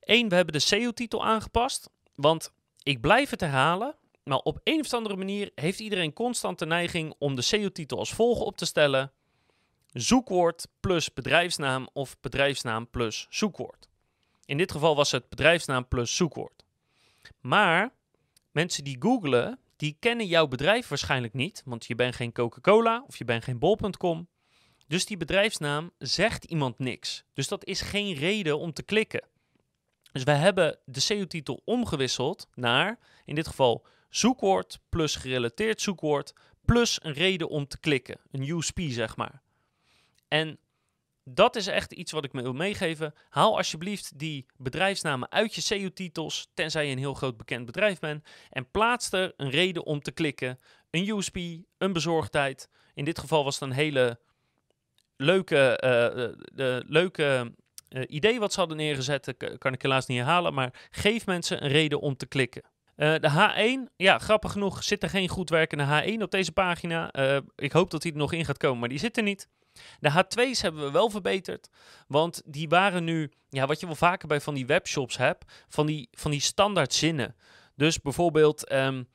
Eén, 0.00 0.28
we 0.28 0.34
hebben 0.34 0.54
de 0.54 0.60
SEO-titel 0.60 1.24
aangepast. 1.24 1.90
Want 2.14 2.52
ik 2.82 3.00
blijf 3.00 3.30
het 3.30 3.40
herhalen, 3.40 3.96
maar 4.24 4.38
op 4.38 4.60
een 4.64 4.80
of 4.80 4.92
andere 4.92 5.16
manier 5.16 5.50
heeft 5.54 5.80
iedereen 5.80 6.12
constant 6.12 6.58
de 6.58 6.66
neiging 6.66 7.14
om 7.18 7.34
de 7.34 7.42
SEO-titel 7.42 7.98
als 7.98 8.12
volgt 8.12 8.40
op 8.40 8.56
te 8.56 8.64
stellen 8.64 9.12
zoekwoord 9.92 10.68
plus 10.80 11.12
bedrijfsnaam 11.12 11.88
of 11.92 12.20
bedrijfsnaam 12.20 12.90
plus 12.90 13.26
zoekwoord. 13.30 13.88
In 14.44 14.56
dit 14.56 14.72
geval 14.72 14.96
was 14.96 15.10
het 15.10 15.28
bedrijfsnaam 15.28 15.88
plus 15.88 16.16
zoekwoord. 16.16 16.64
Maar 17.40 17.92
mensen 18.50 18.84
die 18.84 18.96
googlen, 18.98 19.58
die 19.76 19.96
kennen 20.00 20.26
jouw 20.26 20.46
bedrijf 20.46 20.88
waarschijnlijk 20.88 21.34
niet, 21.34 21.62
want 21.64 21.86
je 21.86 21.94
bent 21.94 22.16
geen 22.16 22.32
Coca-Cola 22.32 23.04
of 23.06 23.16
je 23.16 23.24
bent 23.24 23.44
geen 23.44 23.58
bol.com. 23.58 24.28
Dus 24.86 25.06
die 25.06 25.16
bedrijfsnaam 25.16 25.90
zegt 25.98 26.44
iemand 26.44 26.78
niks. 26.78 27.24
Dus 27.32 27.48
dat 27.48 27.64
is 27.64 27.80
geen 27.80 28.14
reden 28.14 28.58
om 28.58 28.72
te 28.72 28.82
klikken. 28.82 29.22
Dus 30.12 30.22
we 30.22 30.30
hebben 30.30 30.78
de 30.84 31.00
SEO-titel 31.00 31.62
omgewisseld 31.64 32.48
naar, 32.54 32.98
in 33.24 33.34
dit 33.34 33.46
geval, 33.46 33.86
zoekwoord 34.16 34.78
plus 34.88 35.16
gerelateerd 35.16 35.80
zoekwoord 35.80 36.32
plus 36.64 36.98
een 37.02 37.12
reden 37.12 37.48
om 37.48 37.66
te 37.66 37.80
klikken. 37.80 38.20
Een 38.30 38.48
USP, 38.48 38.80
zeg 38.80 39.16
maar. 39.16 39.42
En 40.28 40.58
dat 41.24 41.56
is 41.56 41.66
echt 41.66 41.92
iets 41.92 42.12
wat 42.12 42.24
ik 42.24 42.32
me 42.32 42.42
wil 42.42 42.52
meegeven. 42.52 43.14
Haal 43.28 43.56
alsjeblieft 43.56 44.18
die 44.18 44.46
bedrijfsnamen 44.56 45.30
uit 45.30 45.54
je 45.54 45.60
SEO-titels, 45.60 46.50
tenzij 46.54 46.86
je 46.86 46.92
een 46.92 46.98
heel 46.98 47.14
groot 47.14 47.36
bekend 47.36 47.66
bedrijf 47.66 47.98
bent, 47.98 48.28
en 48.50 48.70
plaats 48.70 49.12
er 49.12 49.32
een 49.36 49.50
reden 49.50 49.84
om 49.84 50.00
te 50.00 50.12
klikken. 50.12 50.58
Een 50.90 51.08
USP, 51.08 51.36
een 51.78 51.92
bezorgdheid. 51.92 52.68
In 52.94 53.04
dit 53.04 53.18
geval 53.18 53.44
was 53.44 53.54
het 53.54 53.68
een 53.68 53.76
hele 53.76 54.20
leuke, 55.16 55.80
uh, 55.84 56.44
de, 56.56 56.84
leuke 56.86 57.54
uh, 57.88 58.02
idee 58.06 58.38
wat 58.38 58.52
ze 58.52 58.58
hadden 58.58 58.76
neergezet. 58.76 59.34
kan 59.58 59.72
ik 59.72 59.82
helaas 59.82 60.06
niet 60.06 60.18
herhalen, 60.18 60.54
maar 60.54 60.88
geef 60.90 61.26
mensen 61.26 61.64
een 61.64 61.70
reden 61.70 62.00
om 62.00 62.16
te 62.16 62.26
klikken. 62.26 62.62
Uh, 62.96 63.14
de 63.14 63.30
H1, 63.30 63.92
ja, 63.96 64.18
grappig 64.18 64.52
genoeg 64.52 64.84
zit 64.84 65.02
er 65.02 65.08
geen 65.08 65.28
goed 65.28 65.50
werkende 65.50 66.16
H1 66.16 66.22
op 66.22 66.30
deze 66.30 66.52
pagina. 66.52 67.12
ik 67.56 67.72
hoop 67.72 67.90
dat 67.90 68.02
die 68.02 68.12
er 68.12 68.18
nog 68.18 68.32
in 68.32 68.44
gaat 68.44 68.56
komen, 68.56 68.78
maar 68.78 68.88
die 68.88 68.98
zit 68.98 69.16
er 69.16 69.22
niet. 69.22 69.48
De 70.00 70.10
H2's 70.10 70.62
hebben 70.62 70.84
we 70.84 70.90
wel 70.90 71.10
verbeterd, 71.10 71.68
want 72.08 72.42
die 72.44 72.68
waren 72.68 73.04
nu, 73.04 73.32
ja, 73.48 73.66
wat 73.66 73.80
je 73.80 73.86
wel 73.86 73.94
vaker 73.94 74.28
bij 74.28 74.40
van 74.40 74.54
die 74.54 74.66
webshops 74.66 75.16
hebt, 75.16 75.64
van 75.68 75.86
die, 75.86 76.08
van 76.12 76.30
die 76.30 76.40
standaard 76.40 76.94
zinnen. 76.94 77.36
Dus 77.76 78.00
bijvoorbeeld 78.00 78.72
um, 78.72 79.08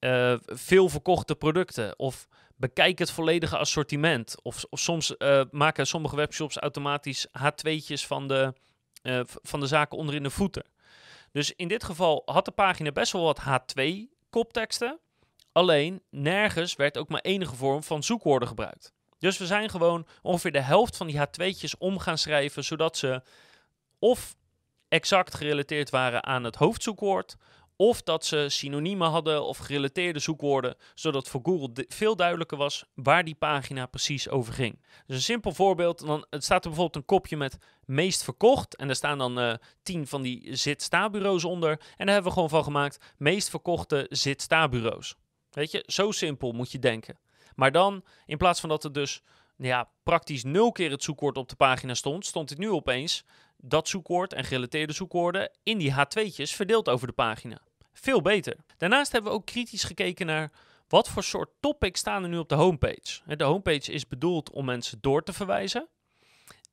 uh, 0.00 0.34
veel 0.44 0.88
verkochte 0.88 1.34
producten 1.34 1.98
of 1.98 2.28
bekijk 2.56 2.98
het 2.98 3.10
volledige 3.10 3.58
assortiment. 3.58 4.36
Of, 4.42 4.64
of 4.70 4.80
soms 4.80 5.14
maken 5.50 5.86
sommige 5.86 6.16
webshops 6.16 6.56
automatisch 6.56 7.26
H2'tjes 7.26 8.06
van 8.06 8.28
de, 8.28 8.54
van 9.42 9.60
de 9.60 9.66
zaken 9.66 9.98
onderin 9.98 10.22
de 10.22 10.30
voeten. 10.30 10.64
Dus 11.32 11.52
in 11.54 11.68
dit 11.68 11.84
geval 11.84 12.22
had 12.24 12.44
de 12.44 12.50
pagina 12.50 12.92
best 12.92 13.12
wel 13.12 13.22
wat 13.22 13.40
H2 13.40 13.82
kopteksten. 14.30 14.98
Alleen 15.52 16.02
nergens 16.10 16.76
werd 16.76 16.98
ook 16.98 17.08
maar 17.08 17.20
enige 17.20 17.54
vorm 17.54 17.82
van 17.82 18.02
zoekwoorden 18.02 18.48
gebruikt. 18.48 18.92
Dus 19.18 19.38
we 19.38 19.46
zijn 19.46 19.70
gewoon 19.70 20.06
ongeveer 20.22 20.52
de 20.52 20.60
helft 20.60 20.96
van 20.96 21.06
die 21.06 21.18
H2'tjes 21.18 21.78
om 21.78 21.98
gaan 21.98 22.18
schrijven, 22.18 22.64
zodat 22.64 22.96
ze 22.96 23.22
of 23.98 24.36
exact 24.88 25.34
gerelateerd 25.34 25.90
waren 25.90 26.24
aan 26.24 26.44
het 26.44 26.56
hoofdzoekwoord, 26.56 27.36
of 27.80 28.02
dat 28.02 28.24
ze 28.24 28.46
synoniemen 28.48 29.08
hadden 29.08 29.44
of 29.44 29.58
gerelateerde 29.58 30.18
zoekwoorden, 30.18 30.76
zodat 30.94 31.28
voor 31.28 31.40
Google 31.42 31.84
veel 31.88 32.16
duidelijker 32.16 32.58
was 32.58 32.84
waar 32.94 33.24
die 33.24 33.34
pagina 33.34 33.86
precies 33.86 34.28
over 34.28 34.52
ging. 34.52 34.78
Dus 35.06 35.16
een 35.16 35.22
simpel 35.22 35.52
voorbeeld, 35.52 36.06
dan 36.06 36.26
het 36.30 36.44
staat 36.44 36.64
er 36.64 36.70
bijvoorbeeld 36.70 36.96
een 36.96 37.16
kopje 37.16 37.36
met 37.36 37.58
meest 37.84 38.24
verkocht 38.24 38.76
en 38.76 38.88
er 38.88 38.94
staan 38.94 39.18
dan 39.18 39.38
uh, 39.38 39.54
tien 39.82 40.06
van 40.06 40.22
die 40.22 40.56
zit-sta-bureaus 40.56 41.44
onder 41.44 41.70
en 41.70 42.06
daar 42.06 42.14
hebben 42.14 42.24
we 42.24 42.32
gewoon 42.32 42.48
van 42.48 42.64
gemaakt 42.64 43.14
meest 43.16 43.50
verkochte 43.50 44.06
zit-sta-bureaus. 44.10 45.14
Weet 45.50 45.70
je, 45.70 45.84
zo 45.86 46.10
simpel 46.10 46.52
moet 46.52 46.72
je 46.72 46.78
denken. 46.78 47.18
Maar 47.54 47.72
dan, 47.72 48.04
in 48.26 48.36
plaats 48.36 48.60
van 48.60 48.68
dat 48.68 48.84
er 48.84 48.92
dus 48.92 49.22
ja, 49.56 49.90
praktisch 50.02 50.44
nul 50.44 50.72
keer 50.72 50.90
het 50.90 51.02
zoekwoord 51.02 51.36
op 51.36 51.48
de 51.48 51.56
pagina 51.56 51.94
stond, 51.94 52.26
stond 52.26 52.50
het 52.50 52.58
nu 52.58 52.70
opeens 52.70 53.24
dat 53.56 53.88
zoekwoord 53.88 54.32
en 54.32 54.44
gerelateerde 54.44 54.92
zoekwoorden 54.92 55.50
in 55.62 55.78
die 55.78 55.92
H2'tjes 55.92 56.54
verdeeld 56.54 56.88
over 56.88 57.06
de 57.06 57.12
pagina. 57.12 57.60
Veel 58.00 58.22
beter. 58.22 58.56
Daarnaast 58.76 59.12
hebben 59.12 59.32
we 59.32 59.38
ook 59.38 59.46
kritisch 59.46 59.84
gekeken 59.84 60.26
naar 60.26 60.52
wat 60.88 61.08
voor 61.08 61.24
soort 61.24 61.50
topics 61.60 62.00
staan 62.00 62.22
er 62.22 62.28
nu 62.28 62.38
op 62.38 62.48
de 62.48 62.54
homepage. 62.54 63.36
De 63.36 63.44
homepage 63.44 63.92
is 63.92 64.06
bedoeld 64.06 64.50
om 64.50 64.64
mensen 64.64 64.98
door 65.00 65.22
te 65.22 65.32
verwijzen. 65.32 65.88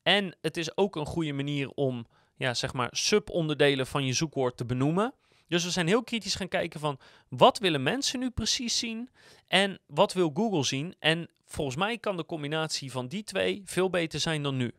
En 0.02 0.36
het 0.40 0.56
is 0.56 0.76
ook 0.76 0.96
een 0.96 1.06
goede 1.06 1.32
manier 1.32 1.70
om 1.70 2.06
ja, 2.36 2.54
zeg 2.54 2.72
maar 2.72 2.88
subonderdelen 2.90 3.86
van 3.86 4.04
je 4.04 4.12
zoekwoord 4.12 4.56
te 4.56 4.64
benoemen. 4.64 5.14
Dus 5.48 5.64
we 5.64 5.70
zijn 5.70 5.86
heel 5.86 6.02
kritisch 6.02 6.34
gaan 6.34 6.48
kijken 6.48 6.80
van 6.80 6.98
wat 7.28 7.58
willen 7.58 7.82
mensen 7.82 8.18
nu 8.18 8.30
precies 8.30 8.78
zien 8.78 9.10
en 9.46 9.78
wat 9.86 10.12
wil 10.12 10.30
Google 10.34 10.64
zien. 10.64 10.94
En 10.98 11.30
volgens 11.44 11.76
mij 11.76 11.98
kan 11.98 12.16
de 12.16 12.26
combinatie 12.26 12.90
van 12.90 13.08
die 13.08 13.22
twee 13.22 13.62
veel 13.64 13.90
beter 13.90 14.20
zijn 14.20 14.42
dan 14.42 14.56
nu. 14.56 14.74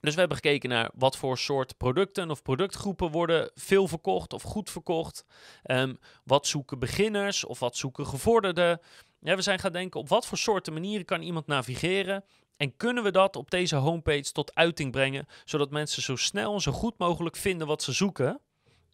Dus 0.00 0.14
we 0.14 0.20
hebben 0.20 0.38
gekeken 0.38 0.68
naar 0.68 0.90
wat 0.94 1.16
voor 1.16 1.38
soort 1.38 1.76
producten 1.76 2.30
of 2.30 2.42
productgroepen 2.42 3.10
worden 3.10 3.50
veel 3.54 3.88
verkocht 3.88 4.32
of 4.32 4.42
goed 4.42 4.70
verkocht. 4.70 5.24
Um, 5.64 5.98
wat 6.24 6.46
zoeken 6.46 6.78
beginners 6.78 7.44
of 7.44 7.58
wat 7.58 7.76
zoeken 7.76 8.06
gevorderden. 8.06 8.80
Ja, 9.20 9.36
we 9.36 9.42
zijn 9.42 9.58
gaan 9.58 9.72
denken 9.72 10.00
op 10.00 10.08
wat 10.08 10.26
voor 10.26 10.38
soorten 10.38 10.72
manieren 10.72 11.04
kan 11.04 11.22
iemand 11.22 11.46
navigeren. 11.46 12.24
En 12.56 12.76
kunnen 12.76 13.02
we 13.02 13.10
dat 13.10 13.36
op 13.36 13.50
deze 13.50 13.76
homepage 13.76 14.32
tot 14.32 14.54
uiting 14.54 14.92
brengen, 14.92 15.26
zodat 15.44 15.70
mensen 15.70 16.02
zo 16.02 16.16
snel 16.16 16.54
en 16.54 16.60
zo 16.60 16.72
goed 16.72 16.98
mogelijk 16.98 17.36
vinden 17.36 17.66
wat 17.66 17.82
ze 17.82 17.92
zoeken. 17.92 18.40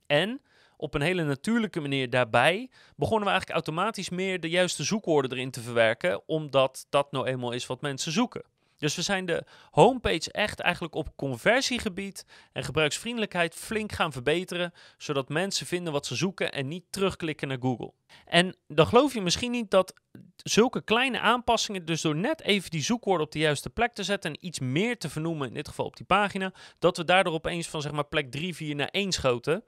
En 0.07 0.41
op 0.77 0.95
een 0.95 1.01
hele 1.01 1.25
natuurlijke 1.25 1.81
manier 1.81 2.11
daarbij, 2.11 2.71
begonnen 2.97 3.25
we 3.25 3.31
eigenlijk 3.31 3.67
automatisch 3.67 4.09
meer 4.09 4.41
de 4.41 4.49
juiste 4.49 4.85
zoekwoorden 4.85 5.33
erin 5.33 5.51
te 5.51 5.61
verwerken, 5.61 6.23
omdat 6.27 6.87
dat 6.91 7.13
nou 7.13 7.27
eenmaal 7.27 7.53
is 7.53 7.67
wat 7.67 7.81
mensen 7.81 8.13
zoeken. 8.13 8.45
Dus 8.76 8.95
we 8.95 9.02
zijn 9.02 9.26
de 9.26 9.45
homepage 9.71 10.33
echt 10.33 10.61
eigenlijk 10.61 10.95
op 10.95 11.16
conversiegebied 11.16 12.26
en 12.52 12.64
gebruiksvriendelijkheid 12.64 13.54
flink 13.54 13.92
gaan 13.92 14.12
verbeteren, 14.12 14.73
zodat 14.99 15.28
mensen 15.28 15.66
vinden 15.66 15.92
wat 15.92 16.06
ze 16.06 16.14
zoeken 16.14 16.52
en 16.52 16.68
niet 16.68 16.85
terugklikken 16.90 17.49
naar 17.49 17.61
Google. 17.61 17.92
En 18.25 18.56
dan 18.68 18.87
geloof 18.87 19.14
je 19.14 19.21
misschien 19.21 19.50
niet 19.50 19.71
dat 19.71 19.95
zulke 20.37 20.83
kleine 20.83 21.21
aanpassingen, 21.21 21.85
dus 21.85 22.00
door 22.00 22.16
net 22.16 22.42
even 22.42 22.71
die 22.71 22.83
zoekwoorden 22.83 23.26
op 23.26 23.33
de 23.33 23.38
juiste 23.38 23.71
plek 23.71 23.92
te 23.92 24.02
zetten 24.02 24.30
en 24.30 24.47
iets 24.47 24.59
meer 24.59 24.99
te 24.99 25.09
vernoemen, 25.09 25.49
in 25.49 25.54
dit 25.54 25.68
geval 25.68 25.87
op 25.87 25.97
die 25.97 26.06
pagina, 26.06 26.52
dat 26.78 26.97
we 26.97 27.04
daardoor 27.04 27.33
opeens 27.33 27.68
van 27.68 27.83
zeg 27.83 27.92
maar 27.92 28.06
plek 28.06 28.30
3, 28.30 28.54
4 28.54 28.75
naar 28.75 28.88
1 28.88 29.12
schoten. 29.12 29.64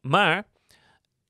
Maar 0.00 0.46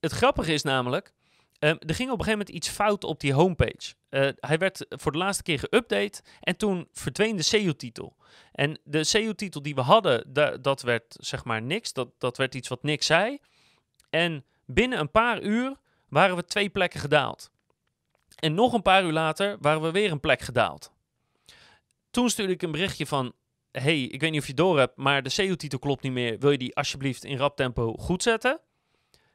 het 0.00 0.12
grappige 0.12 0.52
is 0.52 0.62
namelijk, 0.62 1.12
um, 1.58 1.78
er 1.78 1.94
ging 1.94 2.10
op 2.10 2.18
een 2.18 2.24
gegeven 2.24 2.30
moment 2.30 2.48
iets 2.48 2.68
fout 2.68 3.04
op 3.04 3.20
die 3.20 3.32
homepage. 3.32 3.94
Uh, 4.10 4.28
hij 4.36 4.58
werd 4.58 4.86
voor 4.88 5.12
de 5.12 5.18
laatste 5.18 5.42
keer 5.42 5.58
geüpdate 5.58 6.22
en 6.40 6.56
toen 6.56 6.88
verdween 6.92 7.36
de 7.36 7.42
SEO-titel. 7.42 8.16
En 8.52 8.80
de 8.84 9.04
SEO-titel 9.04 9.62
die 9.62 9.74
we 9.74 9.80
hadden, 9.80 10.32
dat 10.62 10.82
werd 10.82 11.16
zeg 11.20 11.44
maar 11.44 11.62
niks. 11.62 11.92
Dat, 11.92 12.08
dat 12.18 12.36
werd 12.36 12.54
iets 12.54 12.68
wat 12.68 12.82
niks 12.82 13.06
zei. 13.06 13.38
En 14.10 14.44
binnen 14.66 14.98
een 14.98 15.10
paar 15.10 15.42
uur 15.42 15.76
waren 16.08 16.36
we 16.36 16.44
twee 16.44 16.68
plekken 16.68 17.00
gedaald. 17.00 17.50
En 18.34 18.54
nog 18.54 18.72
een 18.72 18.82
paar 18.82 19.04
uur 19.04 19.12
later 19.12 19.56
waren 19.60 19.82
we 19.82 19.90
weer 19.90 20.10
een 20.10 20.20
plek 20.20 20.40
gedaald. 20.40 20.92
Toen 22.10 22.30
stuurde 22.30 22.52
ik 22.52 22.62
een 22.62 22.72
berichtje 22.72 23.06
van: 23.06 23.32
hey, 23.70 24.02
ik 24.02 24.20
weet 24.20 24.30
niet 24.30 24.40
of 24.40 24.46
je 24.46 24.54
door 24.54 24.78
hebt, 24.78 24.96
maar 24.96 25.22
de 25.22 25.28
SEO-titel 25.28 25.78
klopt 25.78 26.02
niet 26.02 26.12
meer. 26.12 26.38
Wil 26.38 26.50
je 26.50 26.58
die 26.58 26.76
alsjeblieft 26.76 27.24
in 27.24 27.36
rap 27.36 27.56
tempo 27.56 27.92
goed 27.92 28.22
zetten? 28.22 28.60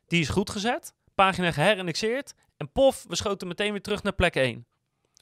Die 0.08 0.22
is 0.22 0.30
goed 0.30 0.50
gezet. 0.50 0.94
Pagina 1.16 1.52
geherindexeerd. 1.52 2.34
En 2.58 2.72
pof, 2.72 3.06
we 3.08 3.16
schoten 3.16 3.48
meteen 3.48 3.72
weer 3.72 3.82
terug 3.82 4.04
naar 4.04 4.14
plek 4.14 4.36
1. 4.36 4.68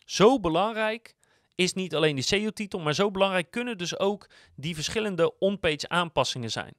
Zo 0.06 0.40
belangrijk 0.40 1.16
is 1.56 1.74
niet 1.74 1.96
alleen 1.96 2.16
die 2.16 2.24
SEO-titel, 2.24 2.80
maar 2.80 2.94
zo 2.94 3.12
belangrijk 3.12 3.52
kunnen 3.52 3.78
dus 3.78 4.00
ook 4.00 4.30
die 4.56 4.76
verschillende 4.76 5.38
on-page 5.40 5.90
aanpassingen 5.90 6.52
zijn. 6.52 6.74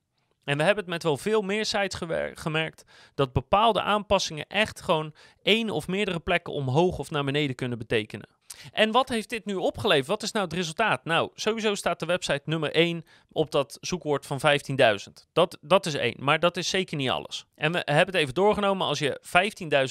En 0.45 0.57
we 0.57 0.63
hebben 0.63 0.85
het 0.85 0.93
met 0.93 1.03
wel 1.03 1.17
veel 1.17 1.43
meer 1.43 1.65
sites 1.65 2.01
gemerkt 2.35 2.85
dat 3.15 3.33
bepaalde 3.33 3.83
aanpassingen 3.83 4.47
echt 4.47 4.81
gewoon 4.81 5.15
één 5.43 5.71
of 5.71 5.87
meerdere 5.87 6.21
plekken 6.21 6.53
omhoog 6.53 6.99
of 6.99 7.11
naar 7.11 7.25
beneden 7.25 7.57
kunnen 7.57 7.79
betekenen. 7.79 8.29
En 8.73 8.91
wat 8.91 9.09
heeft 9.09 9.29
dit 9.29 9.45
nu 9.45 9.55
opgeleverd? 9.55 10.07
Wat 10.07 10.23
is 10.23 10.33
nou 10.33 10.45
het 10.45 10.55
resultaat? 10.55 11.05
Nou, 11.05 11.31
sowieso 11.35 11.75
staat 11.75 12.01
de 12.01 12.07
website 12.07 12.43
nummer 12.45 12.73
1 12.73 13.05
op 13.33 13.51
dat 13.51 13.79
zoekwoord 13.81 14.27
van 14.27 14.41
15.000. 14.41 15.13
Dat, 15.33 15.59
dat 15.61 15.87
is 15.87 15.95
één, 15.95 16.17
maar 16.19 16.41
dat 16.41 16.57
is 16.57 16.69
zeker 16.69 16.97
niet 16.97 17.11
alles. 17.11 17.47
En 17.55 17.73
we 17.73 17.83
hebben 17.85 18.15
het 18.15 18.23
even 18.23 18.35
doorgenomen. 18.35 18.87
Als 18.87 18.99
je 18.99 19.21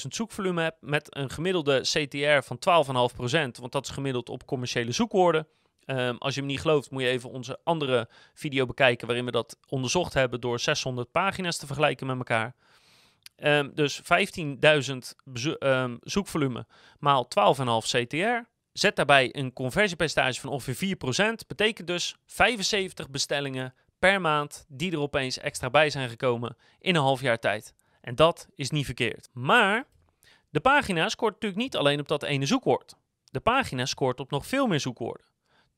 15.000 0.02 0.08
zoekvolume 0.08 0.62
hebt 0.62 0.76
met 0.80 1.16
een 1.16 1.30
gemiddelde 1.30 1.80
CTR 1.80 2.54
van 2.54 2.58
12,5%, 3.16 3.60
want 3.60 3.72
dat 3.72 3.86
is 3.86 3.90
gemiddeld 3.90 4.28
op 4.28 4.46
commerciële 4.46 4.92
zoekwoorden. 4.92 5.46
Ehm, 5.84 6.16
als 6.18 6.34
je 6.34 6.40
me 6.40 6.46
niet 6.46 6.60
gelooft, 6.60 6.90
moet 6.90 7.02
je 7.02 7.08
even 7.08 7.30
onze 7.30 7.58
andere 7.64 8.08
video 8.34 8.66
bekijken 8.66 9.06
waarin 9.06 9.24
we 9.24 9.30
dat 9.30 9.58
onderzocht 9.68 10.14
hebben 10.14 10.40
door 10.40 10.60
600 10.60 11.10
pagina's 11.10 11.56
te 11.56 11.66
vergelijken 11.66 12.06
met 12.06 12.16
elkaar. 12.16 12.54
Um, 13.36 13.70
dus 13.74 14.00
15.000 14.02 14.06
um, 15.58 15.98
zoekvolume 16.00 16.66
maal 16.98 17.24
12,5 17.24 17.88
CTR. 17.88 18.50
Zet 18.72 18.96
daarbij 18.96 19.36
een 19.36 19.52
conversiepercentage 19.52 20.40
van 20.40 20.50
ongeveer 20.50 20.96
4%. 20.96 21.46
Betekent 21.46 21.86
dus 21.86 22.16
75 22.26 23.10
bestellingen 23.10 23.74
per 23.98 24.20
maand 24.20 24.64
die 24.68 24.92
er 24.92 25.00
opeens 25.00 25.38
extra 25.38 25.70
bij 25.70 25.90
zijn 25.90 26.08
gekomen 26.08 26.56
in 26.78 26.94
een 26.94 27.02
half 27.02 27.20
jaar 27.20 27.38
tijd. 27.38 27.74
En 28.00 28.14
dat 28.14 28.48
is 28.54 28.70
niet 28.70 28.84
verkeerd. 28.84 29.28
Maar 29.32 29.86
de 30.50 30.60
pagina 30.60 31.08
scoort 31.08 31.32
natuurlijk 31.32 31.62
niet 31.62 31.76
alleen 31.76 32.00
op 32.00 32.08
dat 32.08 32.22
ene 32.22 32.46
zoekwoord. 32.46 32.94
De 33.24 33.40
pagina 33.40 33.86
scoort 33.86 34.20
op 34.20 34.30
nog 34.30 34.46
veel 34.46 34.66
meer 34.66 34.80
zoekwoorden. 34.80 35.26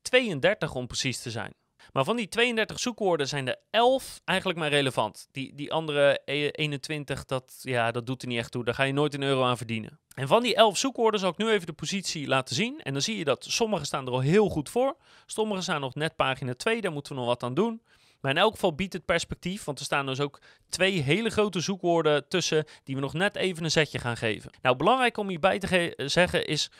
32 0.02 0.74
om 0.74 0.86
precies 0.86 1.20
te 1.22 1.30
zijn. 1.30 1.54
Maar 1.92 2.04
van 2.04 2.16
die 2.16 2.28
32 2.28 2.80
zoekwoorden 2.80 3.28
zijn 3.28 3.48
er 3.48 3.56
11 3.70 4.20
eigenlijk 4.24 4.58
maar 4.58 4.68
relevant. 4.68 5.28
Die, 5.32 5.54
die 5.54 5.72
andere 5.72 6.20
21, 6.24 7.24
dat, 7.24 7.58
ja, 7.60 7.90
dat 7.90 8.06
doet 8.06 8.22
er 8.22 8.28
niet 8.28 8.38
echt 8.38 8.50
toe. 8.50 8.64
Daar 8.64 8.74
ga 8.74 8.82
je 8.82 8.92
nooit 8.92 9.14
een 9.14 9.22
euro 9.22 9.44
aan 9.44 9.56
verdienen. 9.56 9.98
En 10.14 10.28
van 10.28 10.42
die 10.42 10.54
11 10.54 10.78
zoekwoorden 10.78 11.20
zal 11.20 11.30
ik 11.30 11.36
nu 11.36 11.48
even 11.48 11.66
de 11.66 11.72
positie 11.72 12.26
laten 12.26 12.54
zien. 12.54 12.80
En 12.82 12.92
dan 12.92 13.02
zie 13.02 13.18
je 13.18 13.24
dat 13.24 13.44
sommige 13.48 13.84
staan 13.84 14.06
er 14.06 14.12
al 14.12 14.20
heel 14.20 14.48
goed 14.48 14.70
voor. 14.70 14.96
Sommige 15.26 15.62
staan 15.62 15.80
nog 15.80 15.94
net 15.94 16.16
pagina 16.16 16.54
2, 16.54 16.80
daar 16.80 16.92
moeten 16.92 17.12
we 17.12 17.18
nog 17.18 17.28
wat 17.28 17.42
aan 17.42 17.54
doen. 17.54 17.82
Maar 18.20 18.32
in 18.32 18.38
elk 18.38 18.52
geval 18.52 18.74
biedt 18.74 18.92
het 18.92 19.04
perspectief, 19.04 19.64
want 19.64 19.78
er 19.78 19.84
staan 19.84 20.06
dus 20.06 20.20
ook 20.20 20.40
twee 20.68 21.00
hele 21.00 21.30
grote 21.30 21.60
zoekwoorden 21.60 22.28
tussen 22.28 22.64
die 22.84 22.94
we 22.94 23.00
nog 23.00 23.12
net 23.12 23.36
even 23.36 23.64
een 23.64 23.70
zetje 23.70 23.98
gaan 23.98 24.16
geven. 24.16 24.50
Nou, 24.62 24.76
belangrijk 24.76 25.16
om 25.16 25.28
hierbij 25.28 25.58
te 25.58 25.94
zeggen 25.96 26.46
is, 26.46 26.70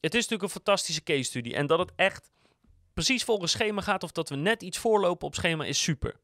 het 0.00 0.14
is 0.14 0.20
natuurlijk 0.20 0.42
een 0.42 0.48
fantastische 0.48 1.02
case 1.02 1.22
studie 1.22 1.54
en 1.54 1.66
dat 1.66 1.78
het 1.78 1.92
echt 1.96 2.30
precies 2.94 3.24
volgens 3.24 3.52
schema 3.52 3.80
gaat 3.80 4.02
of 4.02 4.12
dat 4.12 4.28
we 4.28 4.36
net 4.36 4.62
iets 4.62 4.78
voorlopen 4.78 5.26
op 5.26 5.34
schema 5.34 5.64
is 5.64 5.82
super. 5.82 6.16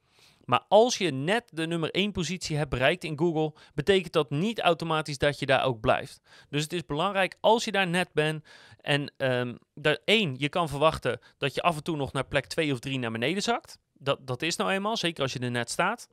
Maar 0.44 0.64
als 0.68 0.98
je 0.98 1.10
net 1.10 1.44
de 1.52 1.66
nummer 1.66 1.90
1 1.90 2.12
positie 2.12 2.56
hebt 2.56 2.70
bereikt 2.70 3.04
in 3.04 3.18
Google, 3.18 3.52
betekent 3.74 4.12
dat 4.12 4.30
niet 4.30 4.60
automatisch 4.60 5.18
dat 5.18 5.38
je 5.38 5.46
daar 5.46 5.64
ook 5.64 5.80
blijft. 5.80 6.20
Dus 6.48 6.62
het 6.62 6.72
is 6.72 6.84
belangrijk 6.84 7.36
als 7.40 7.64
je 7.64 7.72
daar 7.72 7.86
net 7.86 8.12
bent 8.12 8.44
en 8.80 9.12
um, 9.16 9.58
dat 9.74 10.00
één, 10.04 10.34
je 10.38 10.48
kan 10.48 10.68
verwachten 10.68 11.20
dat 11.38 11.54
je 11.54 11.62
af 11.62 11.76
en 11.76 11.82
toe 11.82 11.96
nog 11.96 12.12
naar 12.12 12.26
plek 12.26 12.46
2 12.46 12.72
of 12.72 12.78
3 12.78 12.98
naar 12.98 13.10
beneden 13.10 13.42
zakt. 13.42 13.78
Dat, 13.92 14.26
dat 14.26 14.42
is 14.42 14.56
nou 14.56 14.70
eenmaal, 14.70 14.96
zeker 14.96 15.22
als 15.22 15.32
je 15.32 15.38
er 15.38 15.50
net 15.50 15.70
staat. 15.70 16.08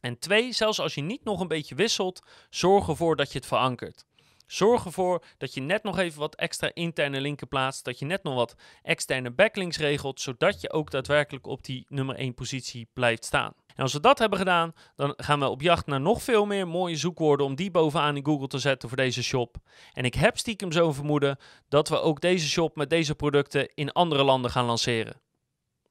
En 0.00 0.18
twee, 0.18 0.52
zelfs 0.52 0.80
als 0.80 0.94
je 0.94 1.00
niet 1.00 1.24
nog 1.24 1.40
een 1.40 1.48
beetje 1.48 1.74
wisselt, 1.74 2.22
zorg 2.50 2.88
ervoor 2.88 3.16
dat 3.16 3.32
je 3.32 3.38
het 3.38 3.46
verankert. 3.46 4.04
Zorg 4.48 4.84
ervoor 4.84 5.24
dat 5.36 5.54
je 5.54 5.60
net 5.60 5.82
nog 5.82 5.98
even 5.98 6.20
wat 6.20 6.34
extra 6.34 6.70
interne 6.74 7.20
linken 7.20 7.48
plaatst. 7.48 7.84
Dat 7.84 7.98
je 7.98 8.04
net 8.04 8.22
nog 8.22 8.34
wat 8.34 8.54
externe 8.82 9.30
backlinks 9.30 9.78
regelt. 9.78 10.20
Zodat 10.20 10.60
je 10.60 10.72
ook 10.72 10.90
daadwerkelijk 10.90 11.46
op 11.46 11.64
die 11.64 11.86
nummer 11.88 12.16
1 12.16 12.34
positie 12.34 12.88
blijft 12.92 13.24
staan. 13.24 13.52
En 13.66 13.82
als 13.82 13.92
we 13.92 14.00
dat 14.00 14.18
hebben 14.18 14.38
gedaan, 14.38 14.72
dan 14.96 15.14
gaan 15.16 15.38
we 15.38 15.48
op 15.48 15.60
jacht 15.60 15.86
naar 15.86 16.00
nog 16.00 16.22
veel 16.22 16.46
meer 16.46 16.68
mooie 16.68 16.96
zoekwoorden 16.96 17.46
om 17.46 17.54
die 17.54 17.70
bovenaan 17.70 18.16
in 18.16 18.24
Google 18.24 18.46
te 18.46 18.58
zetten 18.58 18.88
voor 18.88 18.98
deze 18.98 19.22
shop. 19.22 19.56
En 19.92 20.04
ik 20.04 20.14
heb 20.14 20.38
stiekem 20.38 20.72
zo'n 20.72 20.94
vermoeden 20.94 21.38
dat 21.68 21.88
we 21.88 22.00
ook 22.00 22.20
deze 22.20 22.48
shop 22.48 22.76
met 22.76 22.90
deze 22.90 23.14
producten 23.14 23.74
in 23.74 23.92
andere 23.92 24.24
landen 24.24 24.50
gaan 24.50 24.64
lanceren. 24.64 25.20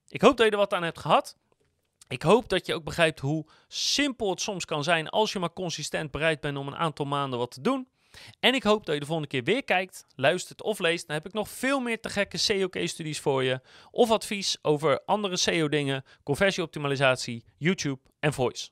Ik 0.07 0.21
hoop 0.21 0.37
dat 0.37 0.45
je 0.45 0.51
er 0.51 0.57
wat 0.57 0.73
aan 0.73 0.83
hebt 0.83 0.99
gehad. 0.99 1.37
Ik 2.07 2.21
hoop 2.21 2.49
dat 2.49 2.65
je 2.65 2.73
ook 2.73 2.83
begrijpt 2.83 3.19
hoe 3.19 3.45
simpel 3.67 4.29
het 4.29 4.41
soms 4.41 4.65
kan 4.65 4.83
zijn 4.83 5.09
als 5.09 5.33
je 5.33 5.39
maar 5.39 5.53
consistent 5.53 6.11
bereid 6.11 6.39
bent 6.39 6.57
om 6.57 6.67
een 6.67 6.75
aantal 6.75 7.05
maanden 7.05 7.39
wat 7.39 7.51
te 7.51 7.61
doen. 7.61 7.87
En 8.39 8.53
ik 8.53 8.63
hoop 8.63 8.85
dat 8.85 8.93
je 8.93 8.99
de 8.99 9.05
volgende 9.05 9.29
keer 9.29 9.43
weer 9.43 9.63
kijkt, 9.63 10.05
luistert 10.15 10.61
of 10.61 10.79
leest. 10.79 11.07
Dan 11.07 11.15
heb 11.15 11.25
ik 11.25 11.33
nog 11.33 11.49
veel 11.49 11.79
meer 11.79 11.99
te 11.99 12.09
gekke 12.09 12.37
SEO-case-studies 12.37 13.19
voor 13.19 13.43
je. 13.43 13.61
Of 13.91 14.11
advies 14.11 14.57
over 14.61 15.03
andere 15.05 15.37
SEO-dingen, 15.37 16.03
conversieoptimalisatie, 16.23 17.43
YouTube 17.57 17.99
en 18.19 18.33
voice. 18.33 18.69